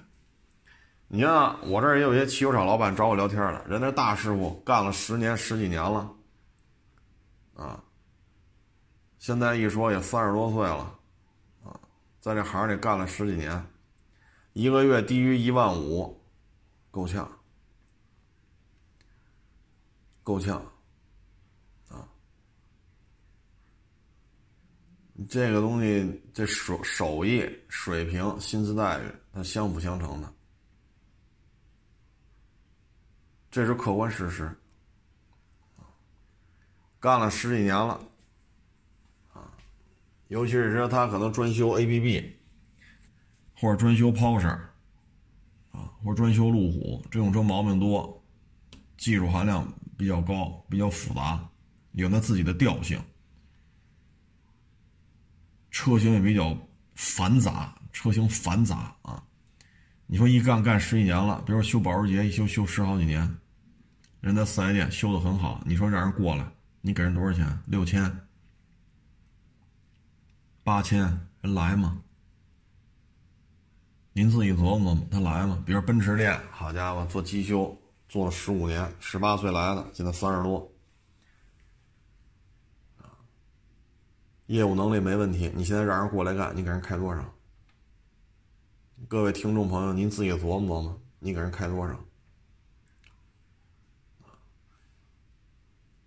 [1.07, 6.11] 你看我这儿也有些汽修厂老板找我聊天了，人家大师傅干了十年十几年了，
[7.53, 7.83] 啊，
[9.19, 10.99] 现在一说也三十多岁了，
[11.63, 11.79] 啊，
[12.19, 13.63] 在这行里干了十几年，
[14.53, 16.17] 一个月低于一万五。
[16.91, 17.31] 够呛，
[20.23, 20.59] 够呛，
[21.87, 22.09] 啊！
[25.29, 30.33] 这个东西，这手手艺水平、薪资待遇，它相辅相成的，
[33.51, 34.51] 这是客观事实。
[36.99, 38.03] 干了十几年了，
[40.29, 42.23] 尤其是说他可能专修 ABB，
[43.55, 44.47] 或者专修 Porsche
[45.71, 45.91] 啊。
[46.01, 48.23] 或者专修路虎，这种车毛病多，
[48.97, 51.45] 技术含量比较高，比较复杂，
[51.91, 52.97] 有它自己的调性，
[55.71, 56.57] 车型也比较
[56.95, 59.21] 繁杂，车型繁杂啊。
[60.07, 63.37] 你说一干干十几年了，比如说修保时捷，一修修十好几年，
[64.21, 66.47] 人家四 S 店修的很好，你说让人过来，
[66.79, 67.59] 你给人多少钱？
[67.65, 68.09] 六千、
[70.69, 70.99] 八千，
[71.41, 71.99] 人来吗？
[74.13, 75.63] 您自己琢磨琢磨，他来吗？
[75.65, 77.75] 比如奔驰店，好家伙，做机修
[78.07, 80.71] 做了十五年，十八岁来的，现在三十多，
[84.45, 85.51] 业务能力没问题。
[85.55, 87.33] 你现在让人过来干，你给人开多少？
[89.07, 91.99] 各位听众朋友，您自己琢磨琢磨，你给人开多少？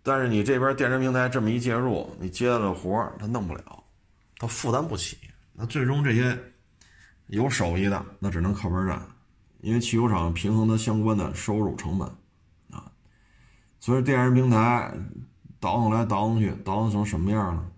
[0.05, 3.82] 但是你这边电商平台这么一介入，你接了活儿，他弄不了，
[4.43, 5.17] 他负担不起，
[5.53, 6.37] 那最终这些。
[7.29, 9.01] 有手艺的那只能靠边站，
[9.61, 12.07] 因为汽修厂平衡它相关的收入成本，
[12.71, 12.93] 啊，
[13.81, 14.93] 所以电商平台
[15.59, 17.71] 倒腾来倒腾去，倒腾成什么样了？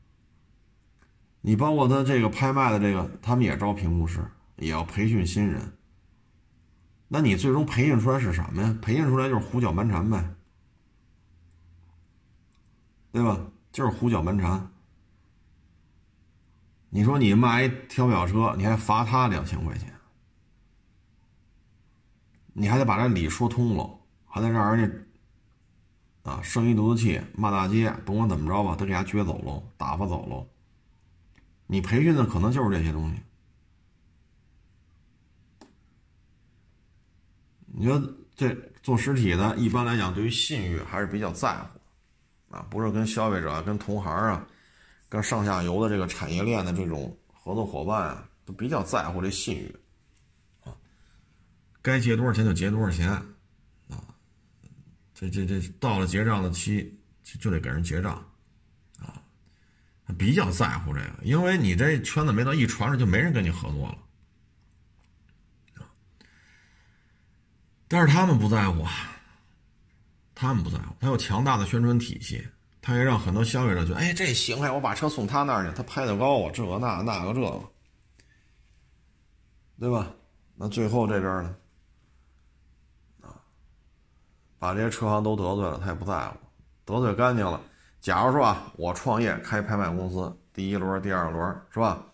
[1.42, 5.61] 你包括他这个拍卖的这个，他们也招评估师，也要培训新人。
[7.07, 8.77] 那你最终培训出来是什么呀？
[8.83, 10.35] 培训出来就是胡搅蛮缠呗，
[13.12, 13.38] 对吧？
[13.70, 14.68] 就是胡搅蛮缠。
[16.96, 19.92] 你说你卖一调表车，你还罚他两千块钱，
[22.52, 24.88] 你还得把这理说通了，还得让人
[26.22, 30.46] 家啊生一肚子气，骂大街，甭管怎么着吧，都给他撅走喽，打发走喽。
[31.66, 33.20] 你培训的可能就是这些东西。
[37.66, 38.00] 你说
[38.37, 38.54] 这
[38.85, 44.46] 做实体的，一般来讲对于信誉还是比较在乎，啊，不是跟消费者、跟同行啊。
[45.14, 49.72] 跟上下游的这个产业链的这种合作伙伴啊，都比较在乎这信誉
[50.64, 50.74] 啊，
[51.81, 54.03] 该结多少钱就结多少钱啊，
[55.14, 58.29] 这这这到了结账的期就得给人结账
[58.98, 59.22] 啊，
[60.18, 63.98] 比较在乎这个，因为你这圈子没到一传上就没人跟你合作了
[67.87, 69.16] 但是他们不在乎啊，
[70.35, 72.44] 他们不在乎，他有强大的宣传体系。
[72.85, 77.59] 他也让很多消费者觉得，哎，这行哎，我把车送他那儿去，他拍的高啊，这个那那个这个，
[79.81, 80.11] 对吧？
[80.55, 81.57] 那最后这边呢，
[83.23, 83.40] 啊，
[84.59, 86.37] 把这些车行都得罪了，他也不在乎，
[86.85, 87.59] 得罪干净了。
[88.03, 92.05] 假如说啊，我创业开拍卖公司，第一轮、第二轮是吧？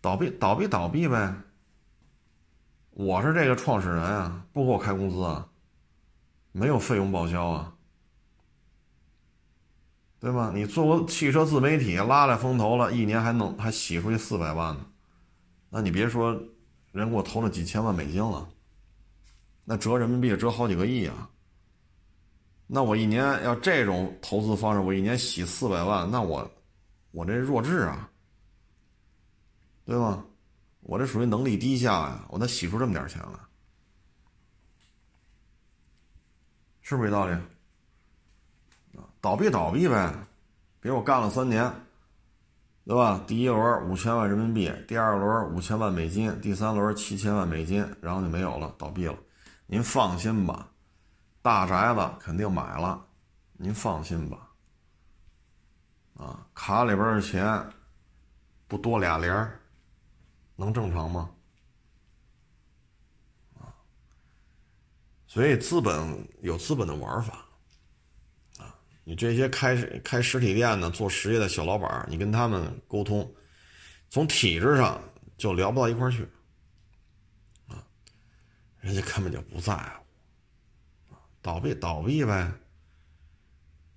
[0.00, 1.34] 倒闭，倒闭，倒闭呗。
[2.90, 5.48] 我是这个创始人啊，不给我开工资啊，
[6.52, 7.74] 没有费用报销啊。
[10.22, 10.52] 对吧？
[10.54, 14.86] 你做个汽车自媒体，拉来风投了，一年还能还洗出去四百万呢，
[15.68, 16.30] 那你别说，
[16.92, 18.48] 人给我投了几千万美金了，
[19.64, 21.28] 那折人民币折好几个亿啊。
[22.68, 26.48] 那我一年要这种投资方式，我一年洗四百万，那我
[27.10, 28.08] 我这弱智啊，
[29.84, 30.24] 对吧？
[30.82, 33.40] 我这属于能力低下呀，我能洗出这么点钱来，
[36.80, 37.36] 是不是这道理？
[39.22, 40.12] 倒闭倒闭呗，
[40.80, 41.72] 给我干了三年，
[42.84, 43.22] 对吧？
[43.24, 49.16] 第一轮五千万人民币，第二轮五千万美金，第三轮七千万美金，然后就没有了，倒闭了。
[49.66, 50.68] 您放心吧，
[51.40, 53.06] 大宅子肯定买了，
[53.52, 54.50] 您放心吧。
[56.16, 57.64] 啊，卡里边的钱
[58.66, 59.32] 不多俩零，
[60.56, 61.30] 能正常吗？
[63.60, 63.70] 啊，
[65.28, 67.46] 所以资本有资本的玩法。
[69.04, 73.28] 你这些开开实体店的、做实业的小老板你跟他们沟通，
[74.08, 75.02] 从体制上
[75.36, 76.22] 就聊不到一块去，
[77.66, 77.82] 啊，
[78.80, 82.52] 人家根本就不在乎，倒闭倒闭呗。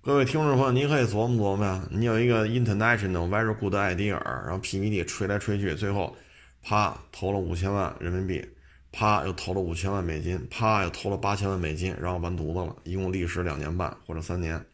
[0.00, 6.16] 各位听众朋友，你可以琢磨琢磨呀，你有一个 international very good idea，然后 PPT 吹来吹去，最后
[6.62, 8.44] 啪投了五千万人民币，
[8.90, 14.64] 啪又投了五千万美金，啪又投了八千万美金，然后完犊子了，一共历时两年半或者三年。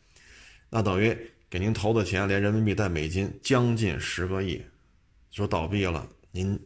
[0.74, 1.14] 那等于
[1.50, 4.64] 给您投的钱，连人民币带美金，将近十个亿，
[5.30, 6.58] 说倒闭了，您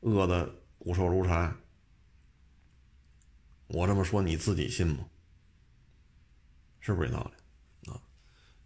[0.00, 1.54] 饿得骨瘦如柴。
[3.68, 5.06] 我这么说你自己信吗？
[6.80, 7.94] 是不是这道理啊？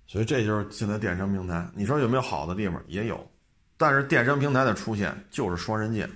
[0.06, 2.82] 所以这就是现在电商平台，你说有没有好的地方？
[2.88, 3.30] 也有，
[3.76, 6.08] 但是电商平台的出现就是双刃剑。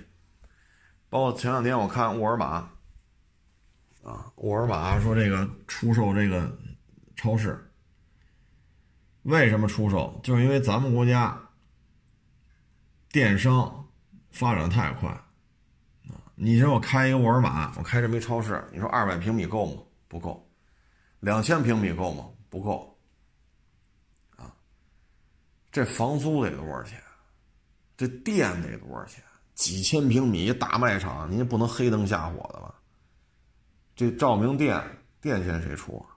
[1.11, 2.67] 包括前两天我看沃尔玛，
[4.03, 6.51] 啊，沃尔玛说这个出售这个
[7.15, 7.61] 超市。
[9.25, 10.19] 为什么出售？
[10.23, 11.35] 就是因为咱们国家
[13.11, 13.87] 电商
[14.29, 16.21] 发展太快啊！
[16.35, 19.81] 你说我开一个沃尔玛，我开这么一超市，你说二百平米够吗？
[20.07, 20.47] 不够。
[21.21, 22.29] 两千平米够吗？
[22.51, 22.95] 不够。
[24.35, 24.53] 啊，
[25.71, 27.01] 这房租得多少钱？
[27.97, 29.23] 这店得多少钱？
[29.55, 32.75] 几千平米大卖场，您不能黑灯瞎火的吧？
[33.95, 34.79] 这照明电
[35.19, 36.13] 电钱谁出啊？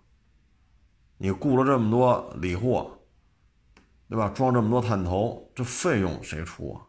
[1.17, 2.95] 你雇了这么多理货。
[4.09, 4.31] 对吧？
[4.31, 6.81] 装这么多探头，这费用谁出啊？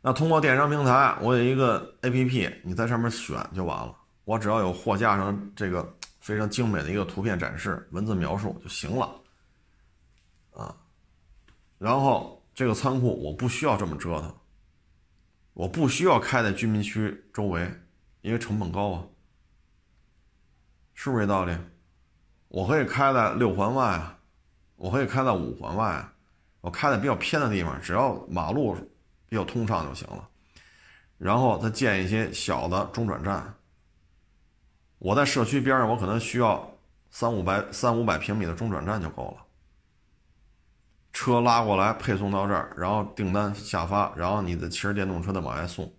[0.00, 3.92] 那通过电商平台，我有一个 APP，你在上面选就完了。
[4.24, 9.20] 我只要有货架上这个非常精美的一个图片展示、文字描述就行了，
[10.52, 10.76] 啊。
[11.78, 14.32] 然后这个仓库我不需要这么折腾，
[15.54, 17.68] 我不需要开在居民区周围，
[18.20, 19.04] 因为成本高啊，
[20.94, 21.56] 是不是这道理？
[22.46, 24.15] 我可以开在六环外啊。
[24.76, 26.06] 我可以开在五环外，
[26.60, 28.76] 我开在比较偏的地方，只要马路
[29.28, 30.28] 比较通畅就行了。
[31.18, 33.54] 然后再建一些小的中转站。
[34.98, 36.70] 我在社区边上，我可能需要
[37.10, 39.44] 三五百、三五百平米的中转站就够了。
[41.12, 45.90] 车拉过来配送到这儿，然后订单下发，然后你的骑着电动车再往外送。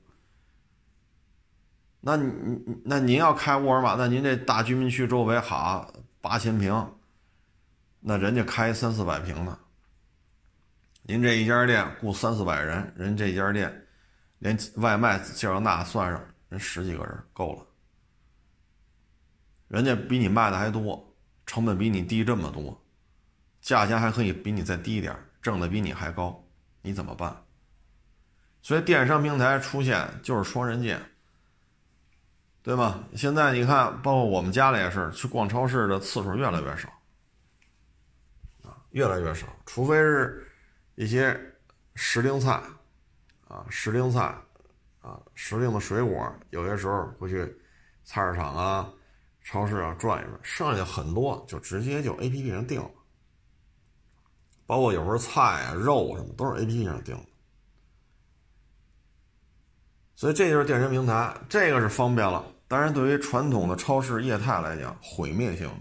[2.00, 5.88] 那你你那您要开沃尔玛，那您这大居民区周围哈
[6.22, 6.88] 八千平。
[8.00, 9.58] 那人家开三四百平的，
[11.02, 13.88] 您这一家店雇三四百人，人这家店
[14.40, 17.66] 连外卖、介绍那算上，人十几个人够了。
[19.68, 21.14] 人家比你卖的还多，
[21.46, 22.82] 成本比你低这么多，
[23.62, 26.42] 价钱还可以比你再低点，挣的比你还高，
[26.82, 27.36] 你怎么办？
[28.62, 31.02] 所以电商平台出现就是双刃剑，
[32.62, 33.04] 对吗？
[33.16, 36.90] 现在你看，包括我们家里也是，去逛超市的次数越来越少。
[38.98, 40.52] 越来越少，除非是
[40.96, 41.40] 一些
[41.94, 42.60] 时令菜，
[43.48, 44.36] 啊，时令菜，
[45.02, 47.46] 啊，时令的水果，有些时候会去
[48.04, 48.92] 菜市场啊、
[49.44, 52.90] 超市啊转一转，剩下很多就直接就 A P P 上订了，
[54.66, 57.26] 包括有时候菜啊、肉什么都是 A P P 上订的，
[60.16, 65.76] 所以这就是电商平台，这个是方便了，当然对于传统的超市业态来讲，毁灭性的。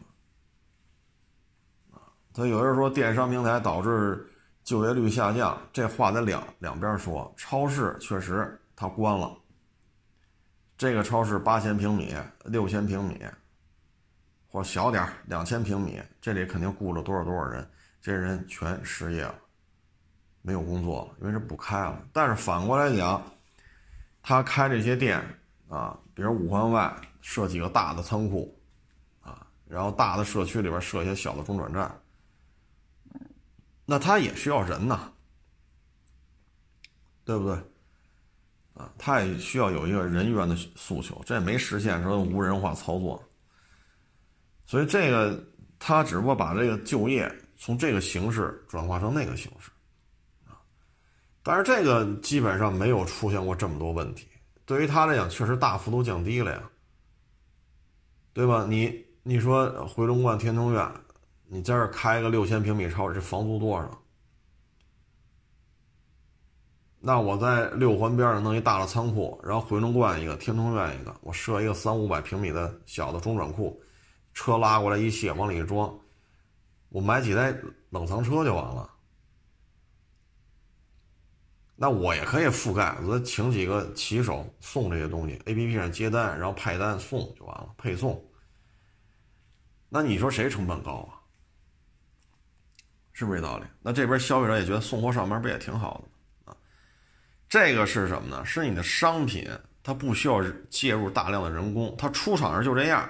[2.37, 4.29] 所以有人说电商平台导致
[4.63, 7.33] 就业率下降，这话得两两边说。
[7.35, 9.35] 超市确实它关了，
[10.77, 13.19] 这个超市八千平米、六千平米，
[14.49, 17.67] 或小点两千平米，这里肯定雇了多少多少人，
[18.03, 19.35] 这人全失业了，
[20.43, 21.99] 没有工作了，因为这不开了。
[22.13, 23.23] 但是反过来讲，
[24.23, 25.25] 他开这些店
[25.71, 28.55] 啊，比如五环外设几个大的仓库
[29.23, 31.91] 啊，然后大的社区里边设一些小的中转站。
[33.87, 35.13] 那他也需要人呐，
[37.25, 37.55] 对不对？
[38.75, 43.23] 啊，他也需要有一个人员的诉求，这也没实现说无人化操作，
[44.67, 45.43] 所以这个
[45.79, 49.71] 他只不过把这个就业从这个形式转化成那个形式，
[50.47, 50.61] 啊，
[51.43, 54.29] 但是这个基本上没有出现过这么多问题，
[54.67, 56.71] 对于他来讲，确实大幅度降低了呀，
[58.35, 58.67] 对吧？
[58.69, 60.93] 你你说回龙观天通苑，
[61.49, 64.03] 你在这开个六千平米超市，这房租多少？
[66.99, 73.81] 那我在六环边上弄一大的仓库，然后回龙观一个，天通苑一个，我设一个三五百平米的小的中转库，
[74.35, 75.97] 车拉过来一卸，往里一装，
[76.89, 77.57] 我买几台
[77.91, 78.91] 冷藏车就完了。
[81.77, 88.25] 那我也可以覆盖，我请几个骑手送这些东西，A P P 上接单，然后派单送就完了，配送。
[89.89, 91.16] 那你说谁成本高啊？
[93.19, 93.65] 是不是这道理？
[93.81, 96.57] 那这边消费者也觉得送货上门不也挺好的啊？
[97.49, 98.45] 这个是什么呢？
[98.45, 99.49] 是你的商品，
[99.83, 103.09] 它不需要介入大量的人工，它出厂时就这样，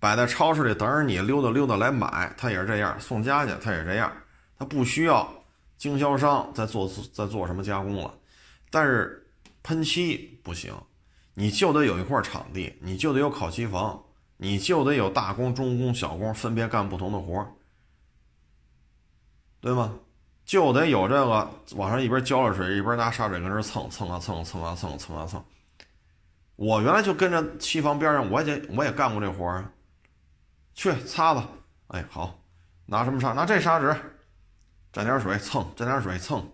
[0.00, 4.10] 摆在超市里等着你溜达溜达来买，它也是这样，送家去它也是这样，
[4.58, 5.30] 它不需要
[5.76, 8.10] 经销商在做在做什么加工了。
[8.70, 9.22] 但是
[9.62, 10.74] 喷漆不行，
[11.34, 14.02] 你就得有一块场地，你就得有烤漆房，
[14.38, 17.46] 你就得有大工、中工、小工分别干不同的活儿
[19.62, 19.96] 对吗？
[20.44, 25.42] 就得有这个，往上一边浇了水，一边拿砂纸跟这蹭蹭啊蹭蹭啊蹭蹭啊蹭。
[26.56, 29.64] 我原来就跟着漆房边上，我也我也干过这活儿。
[30.74, 31.48] 去擦吧，
[31.86, 32.42] 哎好，
[32.86, 33.32] 拿什么擦？
[33.34, 33.94] 拿这砂纸，
[34.92, 36.44] 沾点水蹭，沾点水蹭，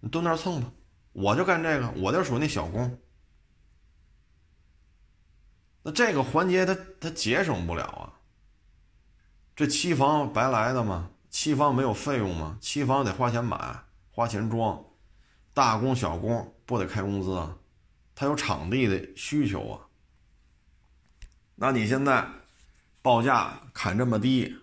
[0.00, 0.68] 你蹲那蹭吧。
[1.12, 2.98] 我就干这个，我就属于那小工。
[5.84, 8.12] 那这个环节它它节省不了啊，
[9.54, 11.08] 这漆房白来的吗？
[11.32, 12.58] 漆房没有费用吗？
[12.60, 14.84] 漆房得花钱买，花钱装，
[15.54, 17.56] 大工小工不得开工资啊？
[18.14, 19.80] 他有场地的需求啊。
[21.56, 22.24] 那你现在
[23.00, 24.54] 报价砍这么低，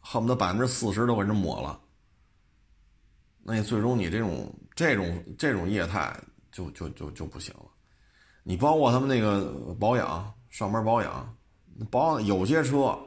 [0.00, 1.80] 恨不得百分之四十都给人抹了，
[3.44, 6.12] 那你最终你这种这种这种业态
[6.50, 7.66] 就就就就不行了。
[8.42, 11.36] 你包括他们那个保养，上门保养，
[11.88, 12.98] 保养有些车，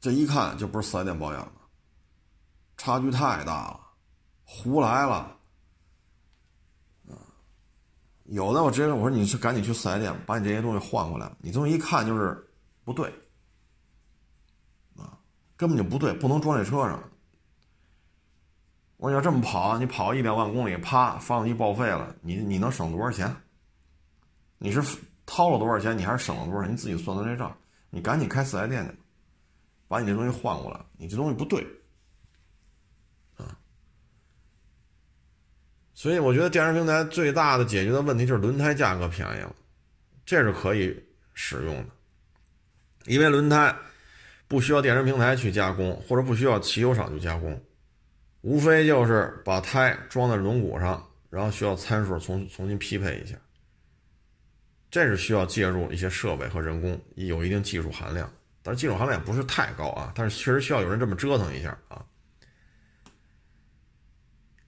[0.00, 1.52] 这一看就不是四 S 店保养。
[2.76, 3.80] 差距太大了，
[4.44, 5.36] 胡来了，
[8.24, 12.36] 有的我直接我说你是赶紧去四 S 店把你这些东西换过来，你这么一看就是
[12.84, 13.08] 不对，
[14.96, 15.18] 啊，
[15.56, 17.02] 根本就不对，不能装这车上。
[18.98, 23.34] 我要这么跑，你跑一两万公里，啪，发动机报废了，你你能省多少钱？
[24.58, 24.82] 你是
[25.26, 25.96] 掏了多少钱？
[25.96, 26.72] 你还是省了多少钱？
[26.72, 27.56] 你自己算算这账，
[27.90, 28.94] 你赶紧开四 S 店去，
[29.86, 31.64] 把你这东西换过来，你这东西不对。
[35.98, 39.56] 所以我觉得电商平台最大的解决的问题就是轮胎价格便宜了，
[40.26, 40.94] 这是可以
[41.32, 41.86] 使用的，
[43.06, 43.74] 因为轮胎
[44.46, 47.58] 不需要电商平台去加工，或者不需要汽修厂去加工，
[48.42, 53.34] 无非就是把胎装在轮毂上，然后需要参数重重新匹配一下，
[54.90, 58.30] 这是需要介入一些设备和人工，有一定技术含量，
[58.62, 62.04] 但是技术含量也不是太高啊，但是确实需要有人这么折腾一下啊。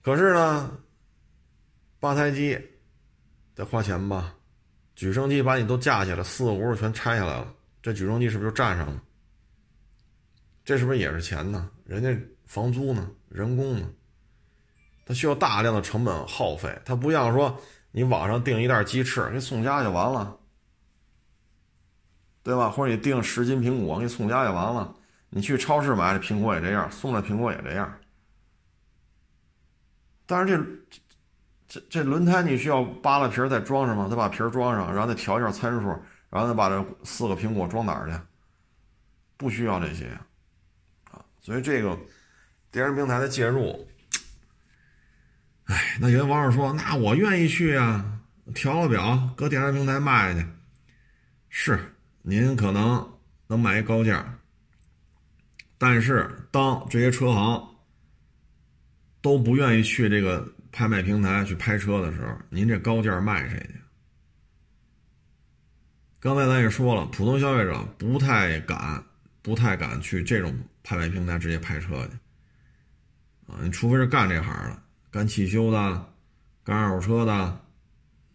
[0.01, 0.75] 可是呢？
[1.99, 2.57] 八胎机
[3.53, 4.35] 得花钱吧？
[4.95, 9.01] 举升机把你都架起来，四个轱辘全拆下来了，这举升机是不是就占上了？
[10.65, 11.71] 这是不是也是钱呢？
[11.85, 13.09] 人家房租呢？
[13.29, 13.89] 人工呢？
[15.05, 17.57] 它需要大量的成本耗费，它不像说
[17.91, 20.37] 你网上订一袋鸡翅给你送家就完了，
[22.43, 22.69] 对吧？
[22.69, 24.93] 或者你订十斤苹果给你送家就完了，
[25.29, 27.99] 你去超市买这苹果也这样，送的苹果也这样，
[30.25, 30.99] 但是这。
[31.69, 34.07] 这这轮胎你需要扒了皮儿再装上吗？
[34.09, 35.87] 再把皮儿装上，然后再调一下参数，
[36.31, 38.19] 然后再把这四个苹果装哪儿去？
[39.37, 40.07] 不需要这些
[41.11, 41.23] 啊！
[41.39, 41.95] 所以这个
[42.71, 43.87] 电商平台的介入，
[45.65, 48.19] 哎，那有的网友说：“那我愿意去啊，
[48.55, 50.43] 调个表搁电商平台卖去。”
[51.49, 54.39] 是，您可能能买一高价，
[55.77, 57.75] 但是当这些车行
[59.21, 60.51] 都不愿意去这个。
[60.71, 63.75] 拍卖平台去拍车的时候，您这高价卖谁去？
[66.19, 69.03] 刚才咱也说了，普通消费者不太敢，
[69.41, 70.53] 不太敢去这种
[70.83, 72.13] 拍卖平台直接拍车去。
[73.47, 76.13] 啊，你除非是干这行的，干汽修的，
[76.63, 77.33] 干二手车的，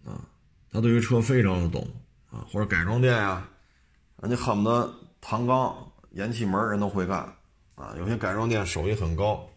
[0.05, 0.27] 啊，
[0.71, 1.87] 他对于车非常的懂
[2.31, 3.47] 啊，或者改装店呀，
[4.23, 7.19] 人家恨不得弹钢、燃气门人都会干
[7.75, 9.49] 啊，有些改装店手艺很高，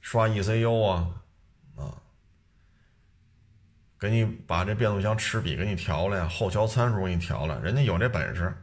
[0.00, 1.08] 刷 ECU 啊。
[4.08, 8.56] 给你把这变速箱齿比给你调了呀，后桥参数给你调了，人家有这本事，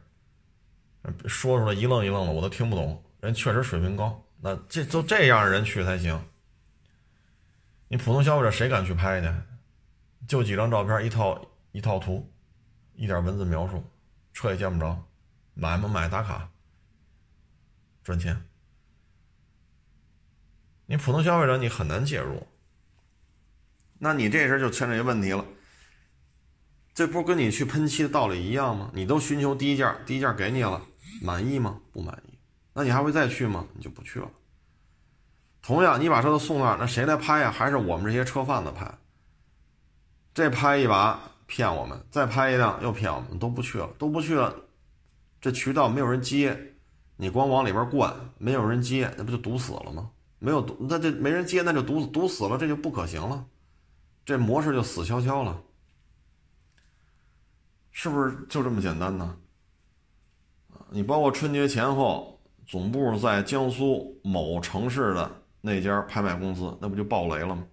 [1.26, 3.04] 说出来一愣一愣的，我都听不懂。
[3.20, 6.18] 人确实水平高，那这都这样人去才行。
[7.88, 9.30] 你普通消费者谁敢去拍去？
[10.26, 11.38] 就几张照片，一套
[11.72, 12.26] 一套图，
[12.94, 13.84] 一点文字描述，
[14.32, 15.04] 车也见不着，
[15.52, 15.86] 买吗？
[15.88, 16.48] 买打卡，
[18.02, 18.42] 赚钱。
[20.86, 22.46] 你普通消费者你很难介入，
[24.04, 25.42] 那你这事就牵扯一个问题了。
[26.92, 28.90] 这不跟你去喷漆的道理一样吗？
[28.92, 30.82] 你都寻求低价，低价给你了，
[31.22, 31.80] 满意吗？
[31.90, 32.38] 不满意，
[32.74, 33.66] 那你还会再去吗？
[33.72, 34.30] 你就不去了。
[35.62, 37.50] 同样，你把车子送那儿，那谁来拍呀？
[37.50, 38.92] 还是我们这些车贩子拍。
[40.34, 44.54] 这拍一把骗我们，再拍一辆又骗我们，都不去了，都不去了。
[45.40, 46.74] 这渠道没有人接，
[47.16, 50.10] 你光往里边灌，没有人接，那不就堵死了吗？
[50.40, 53.46] 没有堵，那这没人接，那就堵堵死了，这就不可行了，
[54.24, 55.62] 这模式就死翘翘了。
[57.90, 59.36] 是不是就这么简单呢？
[60.90, 67.66] 你包括春节前后，总部在江苏某城市的那家拍卖公司，那不就爆雷了吗？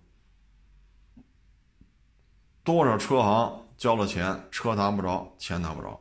[2.63, 5.99] 多少车行交了钱，车拿不着，钱拿不着；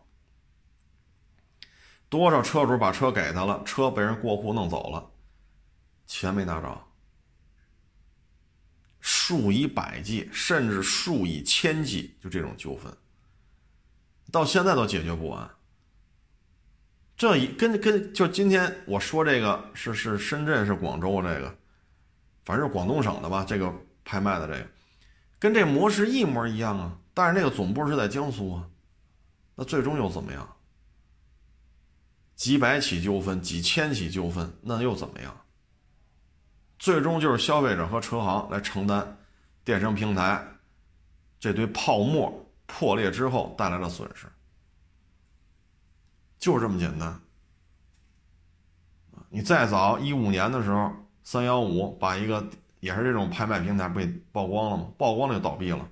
[2.10, 5.10] 多少车主把车给他了，车被人过户弄走了，
[6.06, 6.89] 钱没拿着。
[9.30, 12.92] 数以百计，甚至数以千计，就这种纠纷。
[14.32, 15.48] 到现在都解决不完。
[17.16, 21.56] 这一跟跟就今天我说这个是是深圳是广州这个，
[22.44, 23.44] 反正是广东省的吧？
[23.44, 23.72] 这个
[24.04, 24.66] 拍卖的这个，
[25.38, 26.98] 跟这模式一模一样啊。
[27.14, 28.68] 但是那个总部是在江苏啊，
[29.54, 30.56] 那最终又怎么样？
[32.34, 35.36] 几百起纠纷，几千起纠纷，那又怎么样？
[36.80, 39.18] 最终就是消费者和车行来承担
[39.64, 40.44] 电商平台
[41.38, 42.46] 这堆泡沫。
[42.72, 44.28] 破裂之后带来的损失，
[46.38, 47.20] 就是这么简单。
[49.28, 50.92] 你再早一五年的时候，
[51.24, 52.48] 三幺五把一个
[52.78, 54.92] 也是这种拍卖平台被曝光了吗？
[54.96, 55.88] 曝光了就倒闭了，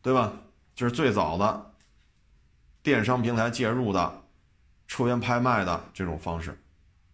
[0.00, 0.32] 对吧？
[0.74, 1.74] 就是最早的
[2.82, 4.22] 电商平台介入的
[4.86, 6.58] 车源拍卖的这种方式，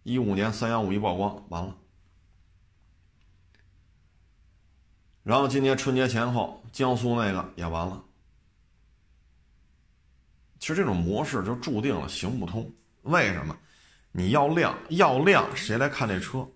[0.03, 1.75] 一五年三幺五一曝光，完了。
[5.27, 8.01] 然后今年春节前后，江苏那个也完了。
[10.57, 12.71] 其实这种模式就注定了行不通。
[13.01, 13.53] 为什么？
[14.13, 16.47] 你要量，要量，谁来看这车？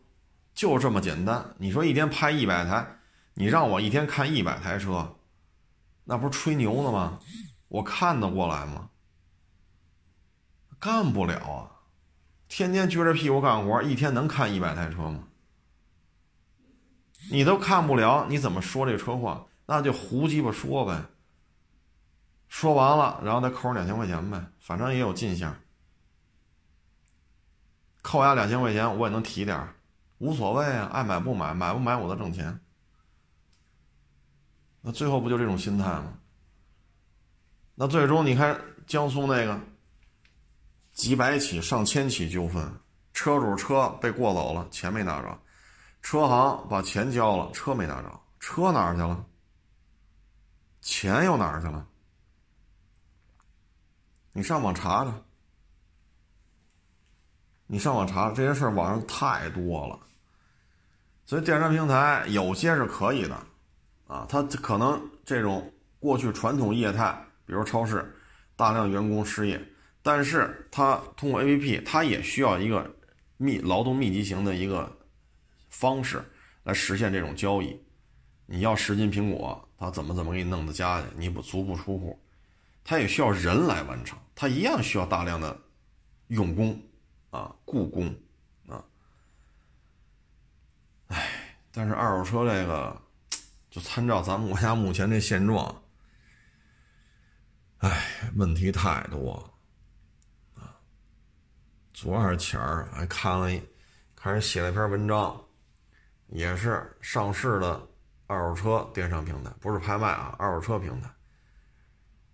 [0.54, 1.54] 就这么简单。
[1.58, 2.88] 你说一天拍一百台，
[3.34, 5.18] 你让我一天看一百台车，
[6.06, 7.20] 那不是吹牛呢吗？
[7.68, 8.90] 我看得过来吗？
[10.80, 11.72] 干不了啊！
[12.48, 15.28] 天天撅着屁股干活，一天能看一百台车吗？
[17.30, 19.48] 你都看不了，你怎么说这车况？
[19.66, 21.02] 那就胡鸡巴说呗。
[22.50, 25.56] 说完了，然后再扣上两千块钱呗，反正也有进项。
[28.02, 29.68] 扣押两千块钱，我也能提点
[30.18, 32.60] 无所谓啊，爱买不买，买不买我都挣钱。
[34.82, 36.18] 那最后不就这种心态吗？
[37.76, 39.60] 那最终你看江苏那个
[40.92, 42.70] 几百起、上千起纠纷，
[43.14, 45.40] 车主车被过走了，钱没拿着。
[46.02, 49.24] 车行把钱交了，车没拿着，车哪儿去了？
[50.82, 51.88] 钱又哪儿去了？
[54.34, 55.14] 你上网查查，
[57.68, 60.00] 你上网查这些事儿，网上太多了。
[61.24, 63.36] 所以电商平台有些是可以的，
[64.08, 68.14] 啊，它可能这种过去传统业态，比如超市，
[68.56, 69.64] 大量员工失业，
[70.02, 72.90] 但是它通过 APP，它也需要一个
[73.38, 74.92] 密劳动密集型的一个。
[75.72, 76.24] 方式
[76.64, 77.82] 来实现这种交易，
[78.46, 81.08] 你要十斤苹果，他怎么怎么给你弄到家去？
[81.16, 82.22] 你不足不出户，
[82.84, 85.60] 他也需要人来完成，他一样需要大量的
[86.28, 86.80] 用工
[87.32, 88.14] 啊，雇工
[88.68, 88.84] 啊。
[91.08, 93.02] 哎，但是二手车这个，
[93.72, 95.84] 就参照咱们国家目前这现状，
[97.78, 99.52] 哎，问题太多
[100.56, 100.78] 啊。
[101.94, 103.62] 昨儿前儿还看了，
[104.16, 105.42] 看人写了一篇文章。
[106.32, 107.86] 也是上市的
[108.26, 111.10] 二手车电商平台，不是拍卖啊，二手车平台，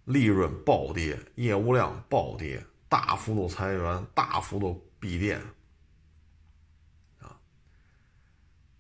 [0.06, 5.42] 利润暴跌，业务量暴跌，大幅度裁员，大幅度闭店，
[7.20, 7.36] 啊，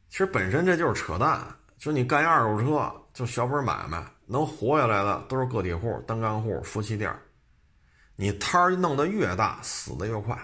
[0.08, 1.44] 其实本身这就是扯淡，
[1.80, 7.12] 就你干一二手车，就小本买卖，能活下来的都是个体户、单干户、夫妻店，
[8.16, 10.40] 你摊儿弄得越大，死的越快，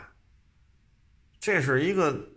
[1.40, 2.33] 这是一个。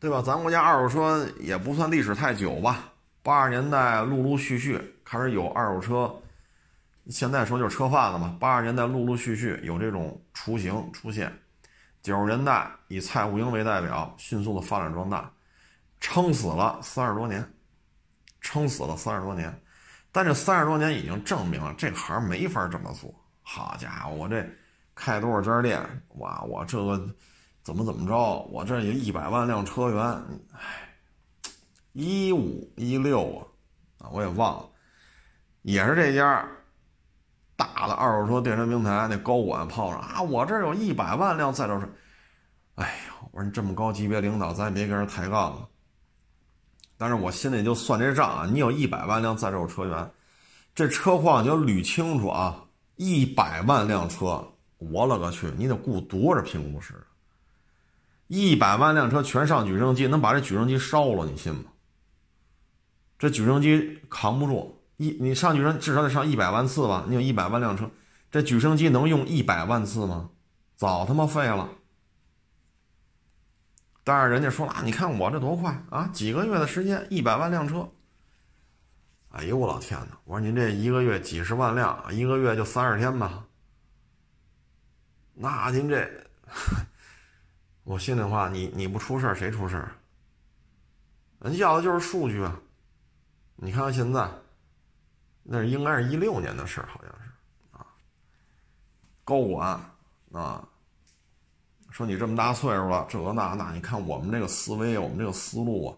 [0.00, 0.22] 对吧？
[0.22, 2.90] 咱国家二手车也不算历史太久吧，
[3.22, 6.10] 八十年代陆陆续续开始有二手车，
[7.10, 8.34] 现在说就是车贩子嘛。
[8.40, 11.30] 八十年代陆陆续续有这种雏形出现，
[12.00, 15.30] 九十年代以蔡钴英为代表迅速的发展壮大，
[16.00, 17.46] 撑死了三十多年，
[18.40, 19.54] 撑死了三十多年，
[20.10, 23.14] 但这三十多年已经证明了这行没法这么做。
[23.42, 24.48] 好家伙，我这
[24.94, 25.78] 开多少家店，
[26.16, 27.06] 哇，我这个
[27.62, 30.02] 怎么怎么着，我这也一百万辆车源，
[30.52, 30.94] 哎，
[31.92, 33.46] 一五一六啊，
[34.06, 34.68] 啊，我也忘了，
[35.62, 36.44] 也是这家
[37.56, 41.88] 大的二手车电商平台那高管泡上啊，我这有一百万辆在这车，
[42.76, 45.68] 哎呀，我说你这么高级别领导，咱也别跟人抬杠了。
[46.96, 50.10] 但是我心里就算这账啊，你有一百万辆在售车源，
[50.74, 52.64] 这车况你就捋清楚啊，
[52.96, 54.42] 一百万辆车，
[54.78, 56.94] 我勒个去，你得雇多少评估师？
[58.30, 61.64] 一百万辆车全上举升机，能把这举升机烧了，你信吗？
[63.18, 67.06] 这举升机扛不住，一你上举升至少得上一百万次吧？
[67.08, 67.90] 你有一百万辆车，
[68.30, 70.30] 这举升机能用一百万次吗？
[70.76, 71.70] 早他妈废了。
[74.04, 76.06] 但是人家说了，你看我这多快啊！
[76.12, 77.90] 几个月的时间，一百万辆车。
[79.30, 80.16] 哎呦我老天哪！
[80.24, 83.44] 我说您这一个月几十万辆，一个月就三十天吧？
[85.34, 86.08] 那您这，
[87.90, 89.84] 我心里话，你你不出事谁出事
[91.40, 92.56] 人要的就是数据啊！
[93.56, 94.30] 你看看现在，
[95.42, 97.28] 那应该是一六年的事好像是
[97.72, 97.84] 啊。
[99.24, 99.80] 高管
[100.30, 100.68] 啊。
[101.90, 105.90] 说你这么大岁数了，这那那，你看我们这个思维，我们这个思路啊，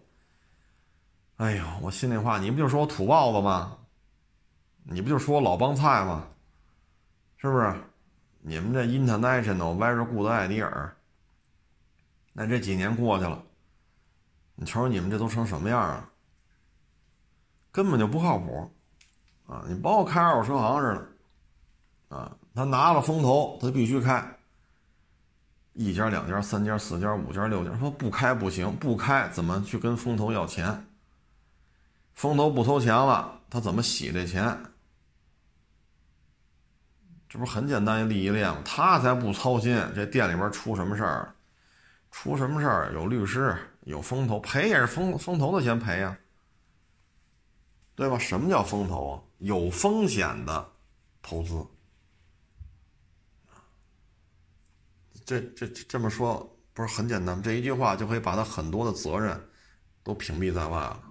[1.37, 3.77] 哎呦，我心里话，你不就说我土包子吗？
[4.81, 6.27] 你不就说我老帮菜吗？
[7.37, 7.71] 是不是？
[8.39, 10.89] 你们这 international very good idea，
[12.33, 13.41] 那这几年过去了，
[14.55, 16.09] 你瞅瞅你们这都成什么样了？
[17.71, 18.71] 根本就不靠谱
[19.47, 19.63] 啊！
[19.67, 20.93] 你包括开二手车行似
[22.09, 24.37] 的啊，他拿了风投，他必须开。
[25.73, 30.85] 一家、两家、三家、四家、五家、六家，说不开不行，不开怎么去跟风投要钱？
[32.13, 34.55] 风投不投钱了，他怎么洗这钱？
[37.27, 38.61] 这不很简单一利益链吗？
[38.63, 41.33] 他才不操心这店里边出什么事儿，
[42.13, 46.15] 出什么事儿有律师，有风投赔也是风风投的钱赔呀，
[47.95, 48.19] 对吧？
[48.19, 49.23] 什么叫风投啊？
[49.39, 50.71] 有风险的
[51.23, 51.65] 投资。
[55.25, 57.41] 这这这么说不是很简单吗？
[57.43, 59.49] 这一句话就可以把他很多的责任
[60.03, 61.03] 都屏蔽在外了。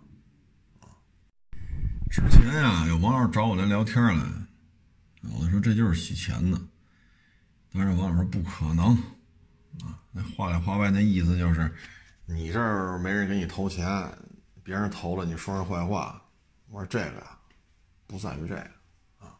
[2.10, 4.24] 之前呀，有网友找我来聊天来，
[5.36, 6.60] 我说这就是洗钱的，
[7.72, 8.96] 但是网友说不可能
[9.80, 11.74] 啊，那话里话外那意思就是，
[12.26, 13.86] 你这儿没人给你投钱，
[14.62, 16.22] 别人投了你说人坏话。
[16.68, 17.38] 我说这个呀，
[18.06, 18.70] 不在于这个
[19.18, 19.38] 啊，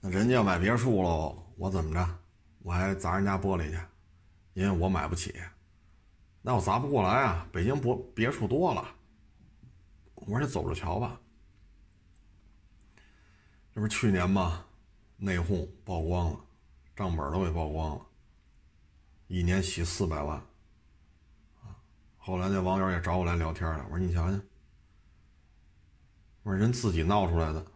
[0.00, 2.18] 那人家要买别墅喽，我怎么着？
[2.60, 3.78] 我还砸人家玻璃去，
[4.54, 5.34] 因为我买不起，
[6.40, 7.46] 那我砸不过来啊！
[7.52, 8.86] 北京别别墅多了，
[10.14, 11.18] 我说你走着瞧吧。
[13.74, 14.64] 这不是去年吗？
[15.16, 16.40] 内讧曝光了，
[16.94, 18.06] 账本都给曝光了，
[19.32, 20.38] 一年洗四百万。
[22.18, 24.38] 后来那网友也找我来聊天了，我说你瞧瞧，
[26.42, 27.66] 我说人自己闹出来的，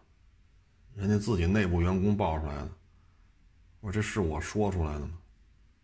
[0.93, 2.69] 人家自己内部员工爆出来的。
[3.79, 5.17] 我说这是我说出来的吗？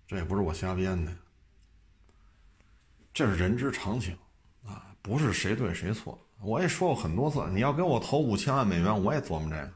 [0.05, 1.11] 这也不是我瞎编的，
[3.11, 4.15] 这是人之常情
[4.63, 6.23] 啊，不是谁对谁错。
[6.39, 9.73] 我也说过很多次，你要给我投五千万美元，我也琢磨这个，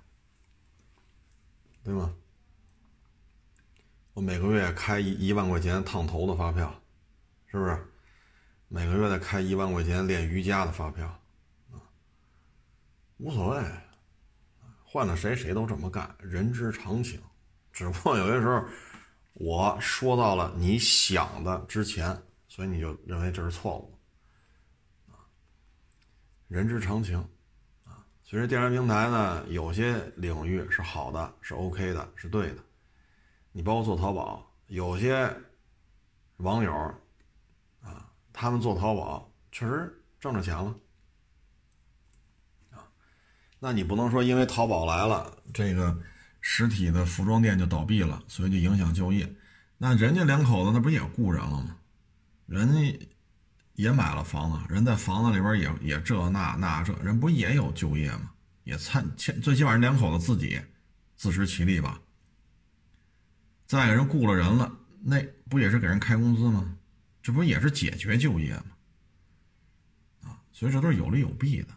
[1.83, 2.13] 对吗？
[4.17, 6.73] 我每个月开一一万块钱烫头的发票，
[7.45, 7.77] 是不是？
[8.67, 11.05] 每个月再开一万块钱练瑜伽的发票，
[11.71, 11.77] 啊，
[13.17, 13.63] 无所谓，
[14.83, 17.21] 换了谁谁都这么干，人之常情。
[17.71, 18.65] 只不过有些时候，
[19.33, 23.99] 我说到了你想的之前，所以你就认为这是错误，
[25.11, 25.13] 啊，
[26.47, 27.19] 人之常情，
[27.83, 32.63] 啊，所以电商平台呢，有些领域是好的，是 OK 的，是对的。
[33.57, 35.35] 你包括做淘宝，有些
[36.37, 36.71] 网友，
[37.81, 40.75] 啊，他们做淘宝确实挣着钱了，
[42.69, 42.85] 啊，
[43.57, 45.97] 那你不能说因为淘宝来了这个。
[46.39, 49.27] 实体的服装店就倒闭了，所以就影响就业。
[49.77, 51.75] 那人家两口子那不也雇人了吗？
[52.45, 53.07] 人家
[53.73, 58.31] 也买了房子，人在房子里边也也这那那这人不也有就业吗？
[58.63, 60.61] 也参最起码人两口子自己
[61.17, 61.99] 自食其力吧。
[63.67, 64.71] 再给人雇了人了，
[65.03, 66.73] 那不也是给人开工资吗？
[67.21, 68.65] 这不也是解决就业吗？
[70.23, 71.67] 啊，所以这都是有利有弊的。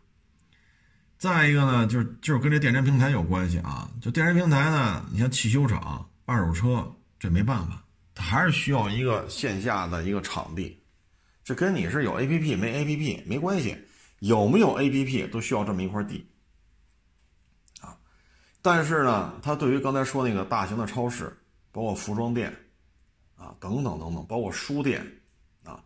[1.19, 3.91] 再一个呢，就是就是跟这电商平台有关系啊。
[4.01, 7.85] 就电商平台呢，你像汽修厂、二手车，这没办法，
[8.15, 10.81] 它还是需要一个线下的一个场地，
[11.43, 13.77] 这跟你是有 A P P 没 A P P 没关系，
[14.21, 16.27] 有没有 A P P 都需要这么一块地
[17.81, 17.99] 啊。
[18.63, 21.37] 但是呢，它对于刚才说那个大型的超市，
[21.73, 22.51] 包括服装店
[23.37, 25.05] 啊等等等等，包括书店
[25.65, 25.83] 啊，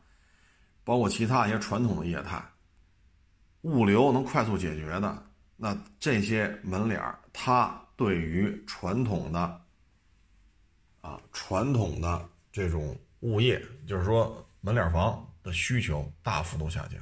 [0.84, 2.42] 包括其他一些传统的业态，
[3.62, 5.26] 物流能快速解决的，
[5.56, 9.60] 那这些门脸儿，它对于传统的
[11.00, 15.24] 啊传统的这种物业，就是说门脸房。
[15.44, 16.98] 的需求大幅度下降，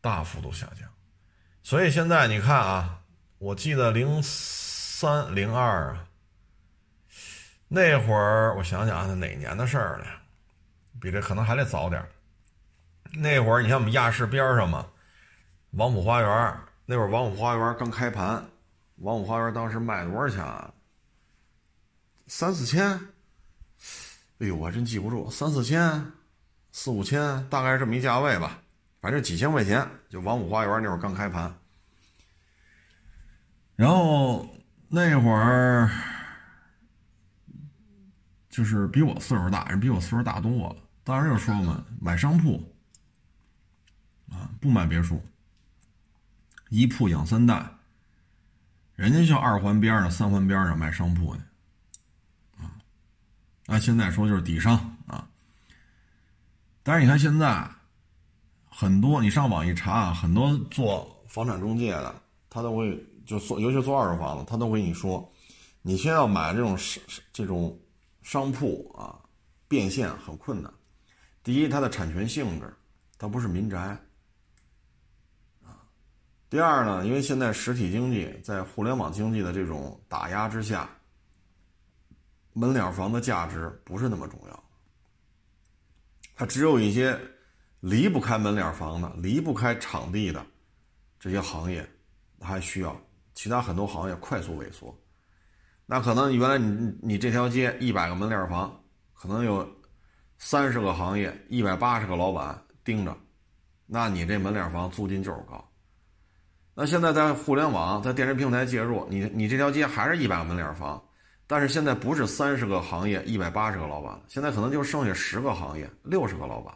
[0.00, 0.92] 大幅度下降，
[1.62, 3.04] 所以现在你看啊，
[3.38, 6.07] 我记得零三零二啊，
[7.68, 10.06] 那会儿我想想啊，哪年的事儿了？
[11.00, 12.02] 比这可能还得早点
[13.12, 14.86] 那会儿你看我们亚市边上嘛，
[15.70, 18.44] 王府花园，那会儿王府花园刚开盘，
[18.96, 20.72] 王府花园当时卖多少钱啊？
[22.26, 22.98] 三四千。
[24.40, 26.12] 哎呦，我还真记不住，三四千、
[26.72, 28.58] 四五千，大概是这么一价位吧。
[29.00, 31.54] 反正几千块钱，就王府花园那会儿刚开盘。
[33.76, 34.48] 然后
[34.88, 35.88] 那会儿
[38.58, 40.76] 就是比我岁数大，人比我岁数大多了。
[41.04, 42.74] 当时就说嘛，买商铺
[44.32, 45.22] 啊，不买别墅，
[46.68, 47.64] 一铺养三代。
[48.96, 51.40] 人家就二环边上、三环边上买商铺去。
[52.60, 52.66] 啊
[53.66, 54.74] 那现在说就是底商
[55.06, 55.28] 啊，
[56.82, 57.64] 但是你看现在
[58.68, 65.32] 很多，你上网一查，很多做房产中介的，他都会就做，尤其做二手房的，他都会跟你说，
[65.80, 67.00] 你先要买这种是
[67.32, 67.78] 这种
[68.28, 69.16] 商铺啊，
[69.66, 70.70] 变现很困难。
[71.42, 72.70] 第一，它的产权性质，
[73.16, 73.98] 它不是民宅
[75.64, 75.80] 啊。
[76.50, 80.86] 第二呢，因为现在实体经济在互联网经济的这种打压之下。
[82.52, 84.64] 门脸房的价值不是那么重要，
[86.36, 87.18] 它只有一些
[87.80, 90.44] 离不开门脸房的、离不开场地的
[91.18, 91.88] 这些行业，
[92.40, 92.94] 还需要
[93.32, 94.94] 其他很多行业快速萎缩。
[95.90, 98.78] 那可能原来你你这条街一百个门脸房，
[99.14, 99.66] 可能有
[100.36, 103.16] 三十个行业、一百八十个老板盯着，
[103.86, 105.66] 那你这门脸房租金就是高。
[106.74, 111.02] 那现在在互联网、在电视平台介入，你你这条街还是一百个门脸房。
[111.50, 116.74] 但是现在不是三十个行业一百八十个老板现在可能就剩下十个行业六十个老板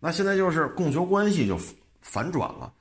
[0.00, 1.56] 那现在就是供求关系就
[2.00, 2.72] 反转了，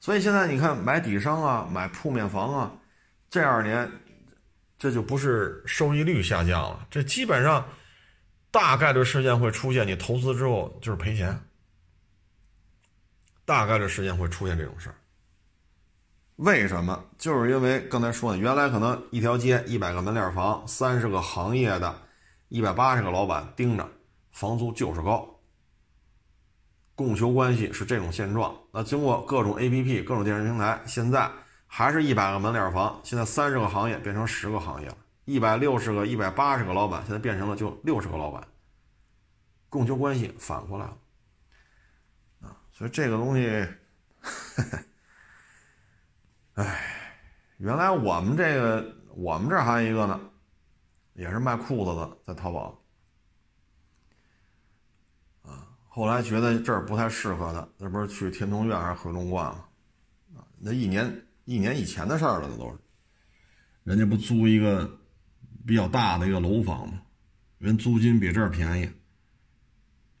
[0.00, 2.72] 所以现在你看买底商啊，买铺面房啊，
[3.30, 3.88] 这二年
[4.82, 7.64] 这就不是收益率下降了，这基本上
[8.50, 11.40] 大概率事件会出现，你投资之后就是赔钱，
[13.44, 14.96] 大概率事件会出现这种事儿。
[16.34, 17.00] 为什么？
[17.16, 21.96] 就是因为刚才说的，原来可能一条街一百个门脸房，三十个行业的，
[22.48, 23.88] 一百八十个老板盯着，
[24.32, 25.32] 房租就是高。
[26.96, 28.52] 供求关系是这种现状。
[28.72, 31.30] 那经过各种 APP、各种电视平台，现在
[31.74, 38.46] 还是一百个门脸房，现在三十个行业变成十个行业了，一百六十个、一百八十个老板现在变成了就六十个老板。
[39.70, 40.98] 供求关系反过来了
[42.42, 43.66] 啊，所以这个东西。
[46.52, 46.78] 哎，
[47.56, 50.20] 原来我们这个，我们这还有一个呢，
[51.14, 52.78] 也是卖裤子的，在淘宝。
[55.42, 59.64] 啊，后来觉得这儿不太适合他，那不是去天通苑还是回龙观吗？
[60.36, 62.78] 啊，那一年一年以前的事儿了，那都是。
[63.84, 64.98] 人家不租一个
[65.66, 67.02] 比较大的一个楼房吗？
[67.58, 68.88] 人租金比这儿便宜，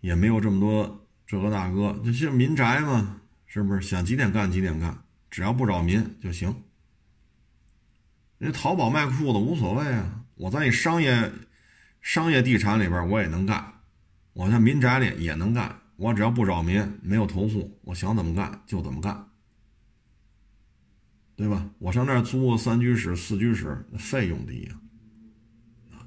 [0.00, 3.80] 也没有这么多这个大哥，这些民宅嘛，是不是？
[3.80, 5.02] 想几点干几点干。
[5.30, 6.54] 只要不扰民就行。
[8.36, 11.32] 人淘宝卖裤子无所谓啊，我在你商业
[12.02, 13.72] 商业地产里边我也能干，
[14.34, 19.26] 我在民宅里也能干，我只要不扰民，没有投诉，我想怎么干就怎么干，
[21.42, 21.68] 对吧？
[21.80, 24.78] 我上那儿租个三居室、四居室，费用低呀，
[25.90, 26.06] 啊，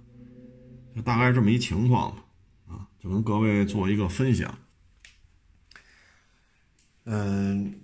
[0.95, 2.11] 就大概这么一情况，
[2.65, 4.57] 啊，就跟各位做一个分享，
[7.03, 7.81] 嗯。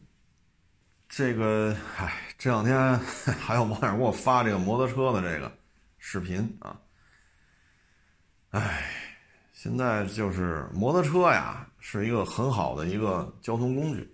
[1.14, 5.52] 这个，哎，这两天还有网友给我发这个摩托车的这个
[5.98, 6.80] 视频啊，
[8.52, 8.90] 唉，
[9.52, 14.11] 现在就是摩托车呀，是一个很好的一个交通工具，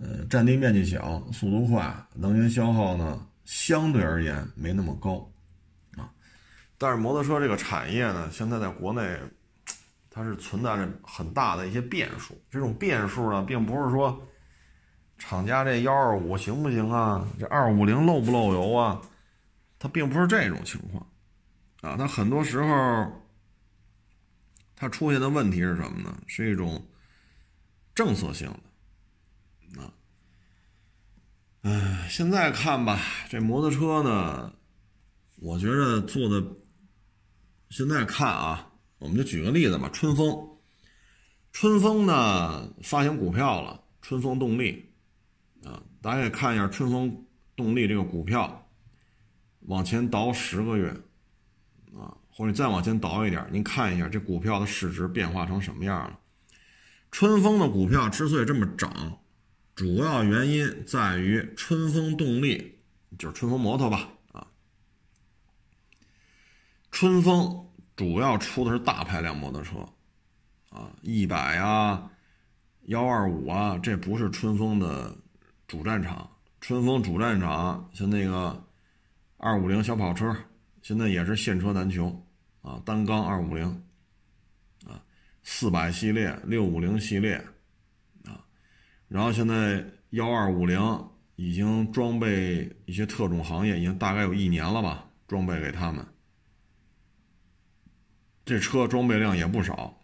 [0.00, 5.30] 呃，占地面积小，速度快，能源消耗呢相对而言没那么高
[5.96, 6.10] 啊，
[6.78, 9.16] 但是摩托车这个产业呢，现在在国内
[10.10, 14.26] 它是存在着很大的一些变数，这种变数呢，并不是说。
[15.22, 17.28] 厂家这幺二五行不行啊？
[17.38, 18.98] 这二五零漏不漏油啊？
[19.78, 21.06] 它并不是这种情况，
[21.82, 23.22] 啊，它很多时候
[24.74, 26.18] 它出现的问题是什么呢？
[26.26, 26.82] 是一种
[27.94, 28.60] 政策性的
[29.76, 29.92] 啊。
[31.62, 34.52] 哎，现在看吧，这摩托车呢，
[35.36, 36.44] 我觉得做的，
[37.68, 40.58] 现在看啊，我们就举个例子吧，春风，
[41.52, 44.92] 春风呢发行股票了，春风动力
[45.64, 48.66] 啊，大家也看一下春风动力这个股票，
[49.60, 50.88] 往前倒十个月。
[51.98, 56.18] 啊或者再往前倒一点，您看一下这股票的市值变化成什么样了？
[57.10, 59.18] 春风的股票之所以这么涨，
[59.80, 62.78] 主要原因在于春风动力，
[63.18, 64.10] 就是春风摩托吧？
[64.30, 64.46] 啊，
[66.90, 67.66] 春风
[67.96, 69.78] 主要出的是大排量摩托车，
[70.68, 72.10] 啊，一百啊，
[72.88, 75.16] 幺二五啊，这不是春风的
[75.66, 76.30] 主战场。
[76.60, 78.62] 春风主战场像那个
[79.38, 80.36] 二五零小跑车，
[80.82, 82.22] 现在也是现车难求。
[82.60, 83.66] 啊，单缸二五零，
[84.86, 85.02] 啊，
[85.42, 87.42] 四百系列、六五零系列，
[89.10, 90.80] 然后现在幺二五零
[91.34, 96.06] 已经装备一些特种行业，已经大概有一年了吧，装备给他们。
[98.44, 99.98] 这车装备量也不少，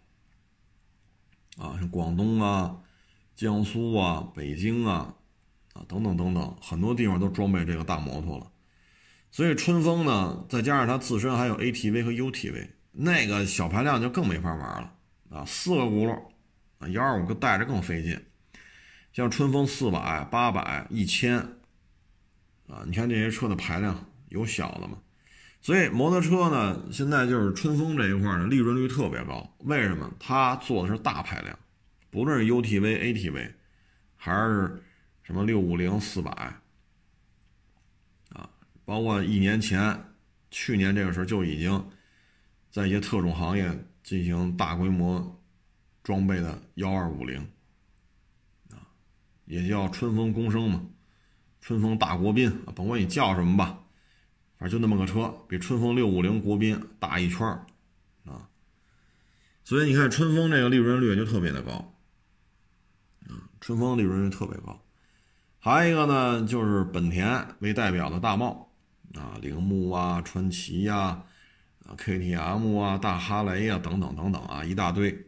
[1.57, 2.81] 啊，像广东啊、
[3.33, 5.15] 江苏啊、北京啊，
[5.71, 8.51] 啊等等等等，很多地方都装备这个大摩托了。
[9.31, 14.93] 所以春风呢，再加上它自身还有 ATV 和 UTV，那个小排量就更没法玩了
[15.29, 15.45] 啊！
[15.45, 16.21] 四个轱辘
[16.79, 18.21] 啊，幺二五个带着更费劲。
[19.17, 21.39] 像春风四百、八百、一千
[22.67, 24.99] 啊，你看这些车的排量有小的吗？
[25.59, 29.55] 所以摩托车呢，现在就是春风这一块呢，利润率特别高。
[29.61, 30.13] 为什么？
[30.19, 31.57] 它做的是大排量，
[32.11, 33.53] 不论是 UTV、ATV，
[34.15, 34.83] 还是
[35.23, 36.31] 什么六五零、四百。
[38.29, 38.47] 啊
[38.85, 39.99] 包括一年前、
[40.51, 41.89] 去年这个时候就已经
[42.69, 45.41] 在一些特种行业进行大规模
[46.03, 47.43] 装备的幺二五零，
[49.47, 50.81] 也叫春风公升嘛，
[51.59, 53.79] 春风大国宾，甭管你叫什么吧，
[54.59, 57.47] 反正就那么个车，比春风六五零国宾大一圈
[58.25, 58.47] 啊。
[59.63, 61.71] 所以你看春风这个利润率就特别的高
[63.27, 64.79] 啊，春风利润率特别高。
[65.57, 68.65] 还有一个呢，就是本田为代表的大茂。
[69.15, 71.23] 啊，铃木啊，川崎呀，
[71.85, 75.25] 啊，KTM 啊，大哈雷啊，等等等等啊，一大堆，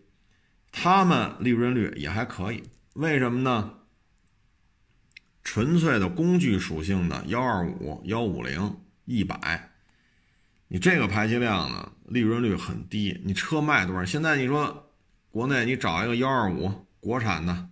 [0.69, 2.61] 他们利润率也还可以。
[2.93, 3.78] 为什么呢？
[5.43, 9.71] 纯粹的工具属性的幺二五、幺五零、一百，
[10.67, 13.21] 你这个排气量呢，利润率很低。
[13.23, 14.05] 你车卖多少？
[14.05, 14.91] 现在你说
[15.29, 17.69] 国内你找一个幺二五国产的，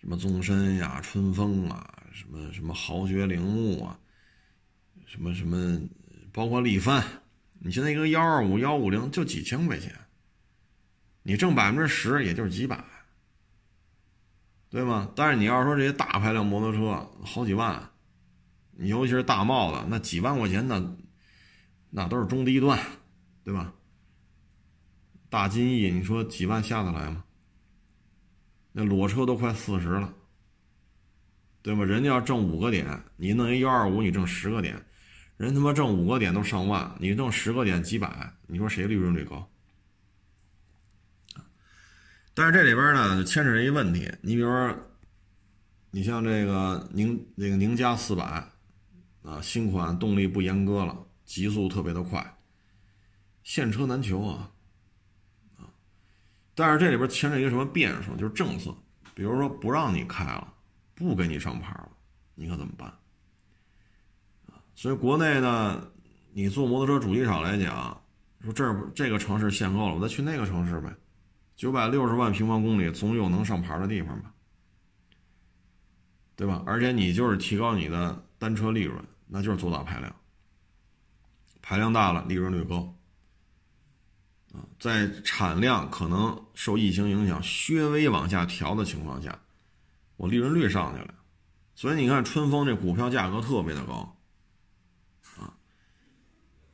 [0.00, 3.98] 什么宗申呀、春风啊，什么什么豪爵铃木啊。
[5.06, 5.80] 什么什么，
[6.34, 7.02] 包括力帆，
[7.60, 9.90] 你现在一个幺二五幺五零就几千块钱，
[11.22, 12.84] 你挣百分之十也就是几百，
[14.70, 15.10] 对吗？
[15.16, 17.90] 但是你要说这些大排量摩托车好几万，
[18.76, 20.96] 尤其是大帽子，那几万块钱那
[21.90, 22.78] 那都是中低端，
[23.44, 23.72] 对吧？
[25.30, 27.24] 大金翼，你说几万下得来吗？
[28.72, 30.12] 那裸车都快四十了，
[31.62, 31.84] 对吧？
[31.84, 34.84] 人家要挣五个点，你弄一幺二五，你挣十个点。
[35.38, 39.48] 人他妈挣五个点都上万，你挣十个点几百，你说谁利润率高？
[42.38, 44.08] 但是这里边呢，就牵扯着一问题。
[44.20, 44.72] 你比如说，
[45.90, 48.48] 你像这个宁那个宁家四百
[49.24, 52.38] 啊，新款动力不阉割了，极速特别的快，
[53.42, 54.52] 现车难求啊！
[56.54, 58.14] 但是这里边牵扯一个什么变数？
[58.14, 58.72] 就是政策，
[59.16, 60.54] 比如说不让你开了，
[60.94, 61.90] 不给你上牌了，
[62.36, 62.94] 你可怎么办？
[64.76, 65.90] 所以国内呢，
[66.32, 68.00] 你坐摩托车主机厂来讲，
[68.44, 70.94] 说这儿这个城市限购了，我再去那个城市呗。
[71.58, 74.32] 九百六十万平方公里，总有能上牌的地方吧，
[76.36, 76.62] 对吧？
[76.64, 80.14] 而且你就是提高你的单车利润，那就是做大排量，
[81.60, 82.94] 排量大了，利润率高。
[84.52, 89.36] 啊，在产量可能受疫情影响稍微往下调的情况下，
[90.16, 91.12] 我利润率上去了，
[91.74, 94.16] 所以你看春风这股票价格特别的高。
[95.36, 95.52] 啊，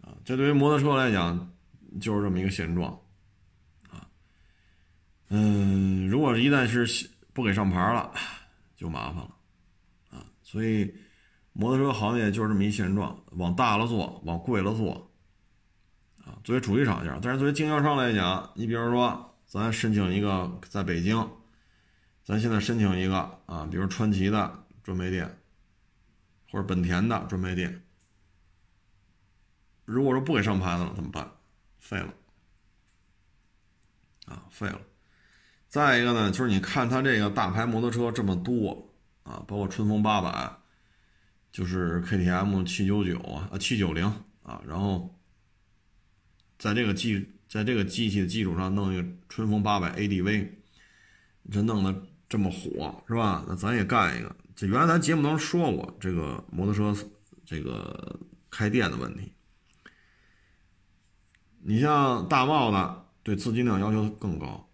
[0.02, 1.50] 啊这对于摩托车来讲，
[1.98, 3.00] 就是这么一个现状，
[5.28, 8.12] 嗯，如果一旦是不给上牌了，
[8.76, 9.36] 就麻烦了，
[10.10, 10.94] 啊，所以
[11.52, 15.10] 摩托车行业就是这么一现状，往大了做，往贵了做，
[16.24, 21.28] 啊，作为主机厂家，但是作为经销商来讲，你比如说，咱申请一个在北京，
[22.22, 25.38] 咱现在申请一个啊，比如川崎的专卖店，
[26.50, 27.82] 或者本田的专卖店。
[29.84, 31.30] 如果说不给上牌子了怎么办？
[31.78, 32.14] 废了
[34.26, 34.80] 啊，废了。
[35.74, 38.88] 再一个呢，就是你看它这个大牌摩托车这么多
[39.24, 40.56] 啊，包括春风八百，
[41.50, 44.04] 就是 KTM 七九九啊，啊七九零
[44.44, 45.12] 啊，然后
[46.60, 50.48] 在这个基在这个机器的基础上弄一个春风八百 ADV，
[51.50, 51.92] 这弄得
[52.28, 53.44] 这么火是吧？
[53.48, 54.36] 那咱也干一个。
[54.54, 56.96] 这原来咱节目当中说过这个摩托车
[57.44, 59.32] 这个开店的问题。
[61.64, 64.70] 你像大贸的对资金量要求更高！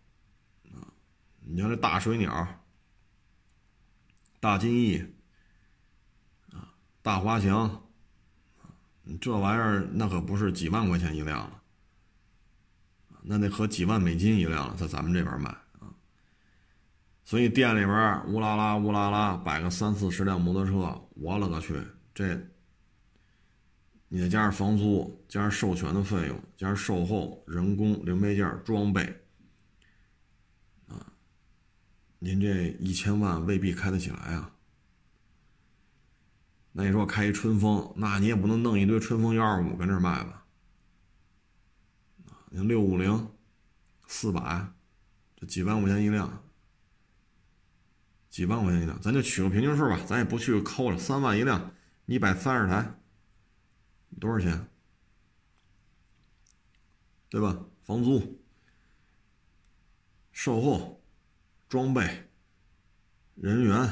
[1.52, 2.46] 你像这大水鸟、
[4.38, 4.98] 大金翼
[6.52, 6.72] 啊、
[7.02, 7.88] 大滑翔
[9.20, 11.62] 这玩意儿那可不是几万块钱一辆了，
[13.22, 15.92] 那得合几万美金一辆了，在咱们这边卖啊。
[17.24, 21.82] 所以店里边乌拉拉乌拉拉摆个三四十辆摩托车，我勒个去，
[22.14, 22.40] 这！
[24.12, 29.02] 你再加上房租，加上授权的费用，加上售后、人工、零配件、装备，
[30.88, 31.12] 啊，
[32.20, 34.54] 您这一千万未必开得起来啊。
[36.72, 40.46] 那你说开一春风，那你也不能弄一堆春风幺二五跟这卖吧？
[42.28, 43.30] 啊，六五零、
[44.06, 44.68] 四百，
[45.34, 46.44] 这几万块钱一辆，
[48.28, 51.74] 几万块钱一辆，咱就取个平均数吧，咱也不去抠了，三万一辆，
[52.06, 52.94] 一百三十台。
[54.20, 54.68] 多少钱？
[57.30, 57.64] 对吧？
[57.82, 58.42] 房租、
[60.32, 60.99] 售后、
[61.70, 62.28] 装备、
[63.36, 63.88] 人员、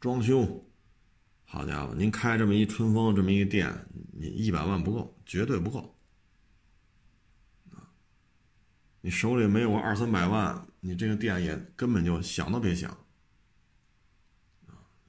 [0.00, 0.66] 装修，
[1.44, 3.70] 好家伙，您开这么一春风这么一个店，
[4.14, 5.94] 你一百万不够，绝对不够。
[9.02, 12.96] 你手里没有个二三百万，你这个店也根本就想都别想。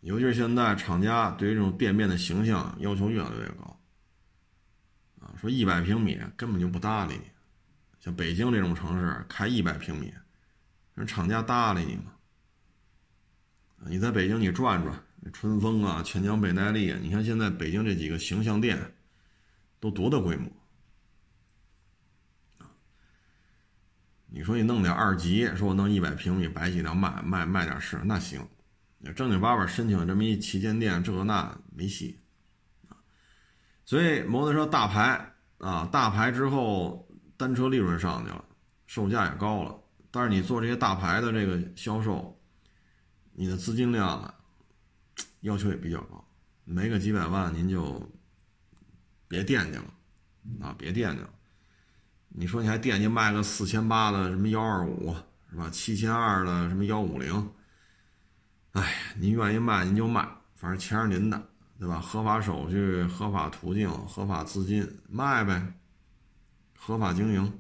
[0.01, 3.80] 尤其是现在厂家对于这种店面的形象要求越来越高
[5.22, 5.34] 啊。
[5.39, 7.22] 说一百平米根本就不搭理你，
[8.01, 10.14] 像北京这种城市开一百平米，
[10.95, 12.13] 人厂家搭理你吗？
[13.85, 18.79] 你在北京你转转，春风啊、钱江倍耐力啊，你看现在北京这几个形象店，
[19.79, 20.49] 都多大规模？
[24.27, 28.47] 你说你弄点二级，说我弄一百平米摆几辆卖卖卖点事，那行，
[29.15, 32.19] 正经八百申请这么一旗舰店，这个那没戏。
[33.85, 38.45] 所以摩托车大牌啊，大牌之后单车利润上去了，
[38.87, 39.82] 售价也高了。
[40.16, 42.39] 但是你做这些大牌的这个销售，
[43.32, 44.32] 你的资金量
[45.39, 46.24] 要求也比较高，
[46.66, 47.99] 没个几百万您就
[49.28, 49.93] 别惦记了
[50.61, 51.30] 啊，别惦记了。
[52.30, 55.16] 你说你还惦记卖个四千八的什么幺二五
[55.49, 55.68] 是吧？
[55.72, 57.51] 七千二的什么幺五零？
[58.74, 60.22] 哎，您愿意卖您就卖，
[60.53, 61.49] 反正钱是您的。
[61.80, 61.99] 对吧？
[61.99, 65.74] 合法手续、合法途径、合法资金卖呗，
[66.78, 67.59] 合法经营。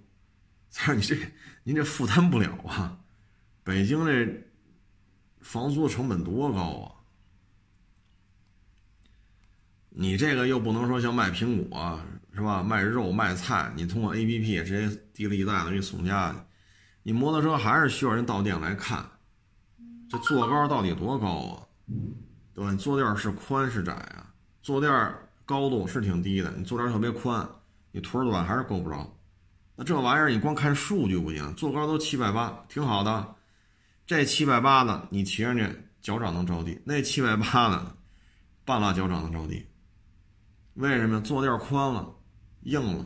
[0.75, 1.15] 但是你这
[1.63, 2.99] 您这负担不了啊！
[3.63, 4.43] 北京这
[5.39, 6.87] 房租成本多高啊！
[9.89, 12.01] 你这个又不能说像卖苹果
[12.33, 12.63] 是吧？
[12.63, 16.39] 卖肉卖菜，你通过 A P P 直接提了一袋子给你送家去。
[17.03, 19.07] 你摩托车还是需要人到店来看，
[20.09, 21.67] 这座高到底多高啊？
[22.53, 22.71] 对吧？
[22.71, 24.33] 你坐垫是宽是窄啊？
[24.63, 24.91] 坐垫
[25.45, 27.47] 高度是挺低的，你坐垫特别宽，
[27.91, 29.15] 你腿短还是够不着。
[29.75, 33.35] 那这玩意儿你光看数据不行，坐高都七百八，挺好的。
[34.05, 35.67] 这七百八的你骑上去
[36.01, 37.95] 脚掌能着地，那七百八的
[38.65, 39.65] 半拉脚掌能着地。
[40.75, 41.21] 为什么？
[41.21, 42.13] 坐垫宽了，
[42.61, 43.05] 硬了；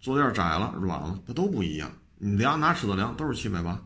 [0.00, 1.90] 坐垫窄了，软了，它都不一样。
[2.16, 3.80] 你量拿尺子量都是七百八，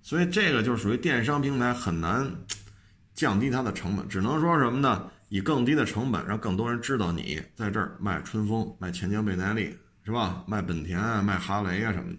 [0.00, 2.30] 所以这个就属于电商平台很难。
[3.14, 5.10] 降低它的成本，只能说什么呢？
[5.28, 10.44] 以更低的成本，让更多人知道你在这儿卖春风、卖钱江倍耐力，是吧？
[10.46, 12.18] 卖本田啊、卖哈雷啊什么的，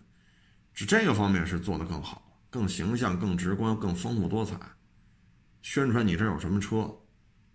[0.73, 4.57] 是这个方面是做得更好、更形象、更直观、更丰富多彩。
[5.61, 6.89] 宣传你这有什么车，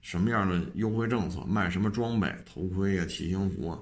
[0.01, 3.79] 什么样的优惠政策，卖什么装备、头盔啊、骑行服啊，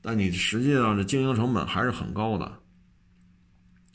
[0.00, 2.60] 但你实际上这经营成本还是很高的。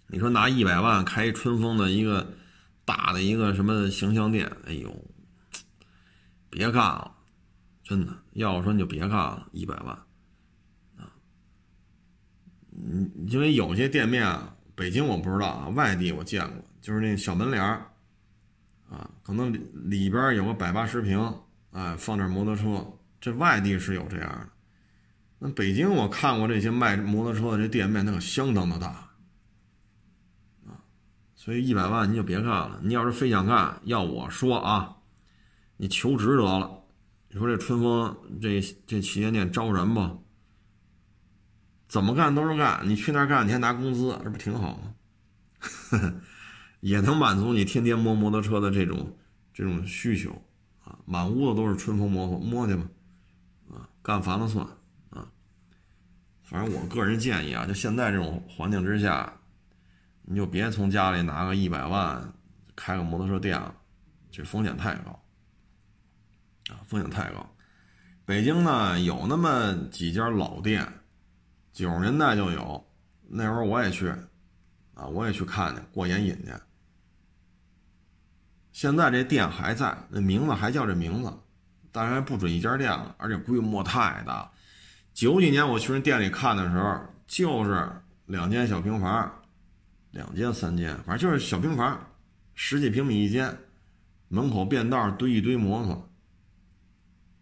[0.07, 2.35] 你说拿一百万开春风的一个。
[2.85, 4.93] 大的一个什么形象店，哎呦，
[6.49, 7.15] 别干了，
[7.81, 9.97] 真的，要我说你就别干了，一百万，
[12.75, 17.85] 嗯，因为有些店面啊，北京我不知道啊，外地我见过，就是那小门脸儿，
[18.89, 21.19] 啊，可能里里边有个百八十平，
[21.71, 22.85] 哎，放点摩托车，
[23.21, 24.49] 这外地是有这样的，
[25.39, 28.87] 那北京我看过这些卖摩托车的这店面，那可相当的大
[30.65, 30.83] 啊。
[31.35, 34.97] 所以一百万你就别干了，你要是非想干，要我说啊，
[35.77, 36.79] 你求职得了。
[37.29, 40.23] 你说这春风这这旗舰店招人不？
[41.93, 44.95] 怎么干都是干，你去那儿干，你还拿工资，这不挺好吗？
[46.81, 49.15] 也能满足你天天摸摩托车的这种
[49.53, 50.31] 这种需求
[50.83, 50.97] 啊！
[51.05, 52.83] 满屋子都是春风摩托，摸去吧，
[53.69, 54.65] 啊，干烦了算
[55.11, 55.29] 啊。
[56.41, 59.31] 反正我个人建议啊，就现在这种环境之下，
[60.23, 62.33] 你就别从家里拿个一百万
[62.75, 63.71] 开个摩托车店了，
[64.31, 65.11] 这风险太高
[66.73, 67.55] 啊，风险太高。
[68.25, 70.91] 北京呢有那么几家老店。
[71.73, 72.85] 九十年代就有，
[73.27, 74.07] 那时候我也去，
[74.93, 76.53] 啊，我也去看去过眼瘾去。
[78.71, 81.33] 现在这店还在，那名字还叫这名字，
[81.91, 84.51] 当然不止一家店了，而且规模太大。
[85.13, 87.91] 九几年我去人店里看的时候，就是
[88.27, 89.41] 两间小平房，
[90.11, 91.99] 两间三间，反正就是小平房，
[92.53, 93.57] 十几平米一间，
[94.27, 96.09] 门口便道堆一堆摩托，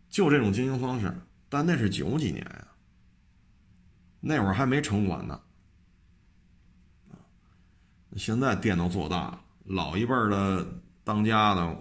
[0.09, 1.13] 就这种经营方式。
[1.49, 2.67] 但那是九几年呀。
[4.23, 5.41] 那会儿还没城管呢，
[8.15, 11.73] 现在店都做大了，老一辈的当家的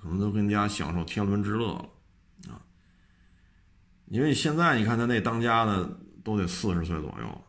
[0.00, 2.62] 可能都跟家享受天伦之乐了啊。
[4.06, 5.84] 因为现在你看他那当家的
[6.22, 7.44] 都得四十岁左右，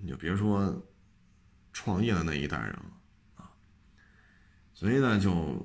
[0.00, 0.84] 你就别说
[1.72, 2.90] 创业的那一代人了
[3.36, 3.52] 啊。
[4.72, 5.64] 所以呢，就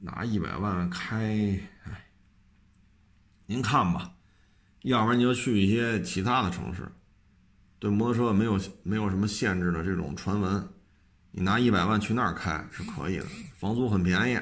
[0.00, 2.10] 拿一百万开，哎，
[3.46, 4.12] 您看吧。
[4.90, 6.88] 要不然你就去一些其他的城市，
[7.80, 10.68] 对摩托车没有没有什么限制的这种传闻，
[11.32, 13.26] 你拿一百万去那儿开是可以的，
[13.56, 14.36] 房租很便宜，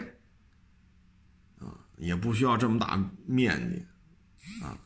[1.64, 4.76] 啊，也不需要这么大面积，啊，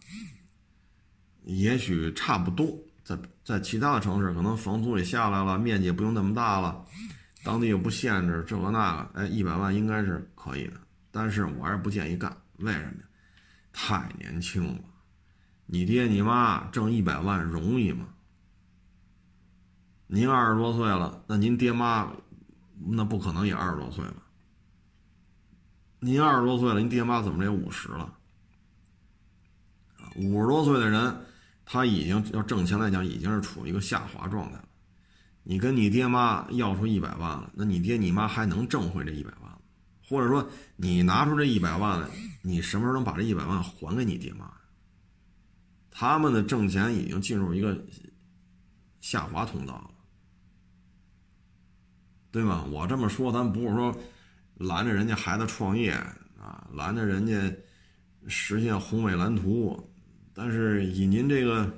[1.42, 6.86] 也许差不多，在在其他的城市可能房租也下来了，面积也不用那么大了，
[7.42, 10.74] 当地又不限制这个那个，哎，一百万应该是可以的，
[11.10, 13.02] 但是我还是不建议干，为什么？
[13.72, 14.78] 太年轻了。
[15.70, 18.06] 你爹你妈挣一百万容易吗？
[20.06, 22.10] 您二十多岁了，那您爹妈
[22.86, 24.22] 那不可能也二十多岁吧？
[26.00, 28.14] 您二十多岁了，您爹妈怎么也五十了？
[30.16, 31.14] 五十多岁的人，
[31.66, 34.64] 他已经要挣钱来讲，已经是处于一个下滑状态了。
[35.42, 39.58] 你跟你爹妈要出一百万了，那你爹你妈还能挣回这一百万吗？
[40.08, 42.08] 或者说，你拿出这一百万来，
[42.40, 44.50] 你什么时候能把这一百万还给你爹妈？
[46.00, 47.76] 他们的挣钱已经进入一个
[49.00, 49.90] 下滑通道了，
[52.30, 52.64] 对吧？
[52.70, 53.92] 我这么说，咱不是说
[54.58, 55.90] 拦着人家孩子创业
[56.40, 57.52] 啊，拦着人家
[58.28, 59.92] 实现宏伟蓝图，
[60.32, 61.68] 但是以您这个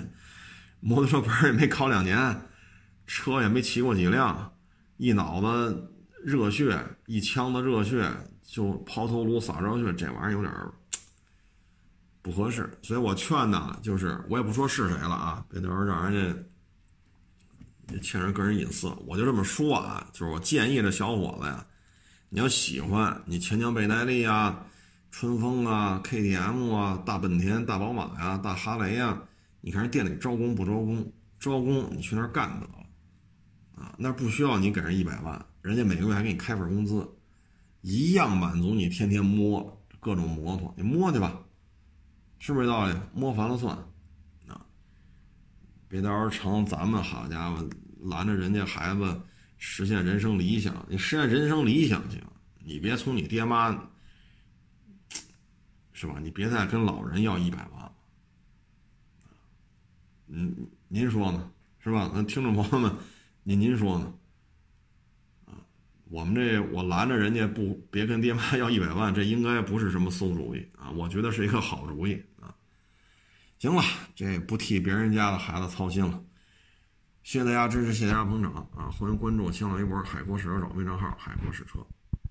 [0.80, 2.48] 摩托车本也没考两年，
[3.06, 4.54] 车也没骑过几辆，
[4.96, 5.92] 一脑子
[6.24, 8.10] 热血，一腔子热血
[8.42, 10.50] 就抛头颅洒热血，这玩意儿有点
[12.24, 18.88] 不合适，所以我劝呢，就是我也不说是谁了啊，别到时候让人家也欠人个人隐私。
[19.06, 21.66] 我就这么说啊，就是我建议这小伙子呀，
[22.30, 24.64] 你要喜欢你钱江贝耐力啊、
[25.10, 29.22] 春风啊、KTM 啊、大本田、大宝马呀、大哈雷呀，
[29.60, 31.12] 你看人店里招工不招工？
[31.38, 32.72] 招工你去那儿干得了
[33.76, 37.06] 啊，那不需要你给人一百万，人家每个月还给你开份工资，
[37.82, 41.38] 一样满足你天天摸各种摩托，你摸去吧。
[42.44, 42.94] 是不是这道理？
[43.14, 43.74] 摸烦了算，
[44.48, 44.60] 啊！
[45.88, 47.66] 别到时候成咱们好家伙
[48.02, 49.18] 拦着人家孩子
[49.56, 50.84] 实现人生理想。
[50.86, 52.20] 你实现人生理想行，
[52.62, 53.70] 你别从你爹妈，
[55.94, 56.16] 是吧？
[56.20, 57.92] 你别再跟老人要一百万。
[60.26, 60.54] 嗯，
[60.88, 61.50] 您说呢？
[61.78, 62.10] 是吧？
[62.14, 62.94] 那听众朋友们，
[63.42, 64.12] 您您说呢？
[66.10, 70.90] 我们这我拦着人家不别跟爹妈要一百万，这应该不是什么馊主意啊！
[70.90, 72.22] 我觉得是一个好主意！
[73.64, 73.82] 行了，
[74.14, 76.22] 这不替别人家的孩子操心了。
[77.22, 78.92] 谢谢大家支持，谢谢大家捧场啊！
[78.92, 81.78] 欢迎关注新浪微博“海阔试车手”微账号“海阔试车”。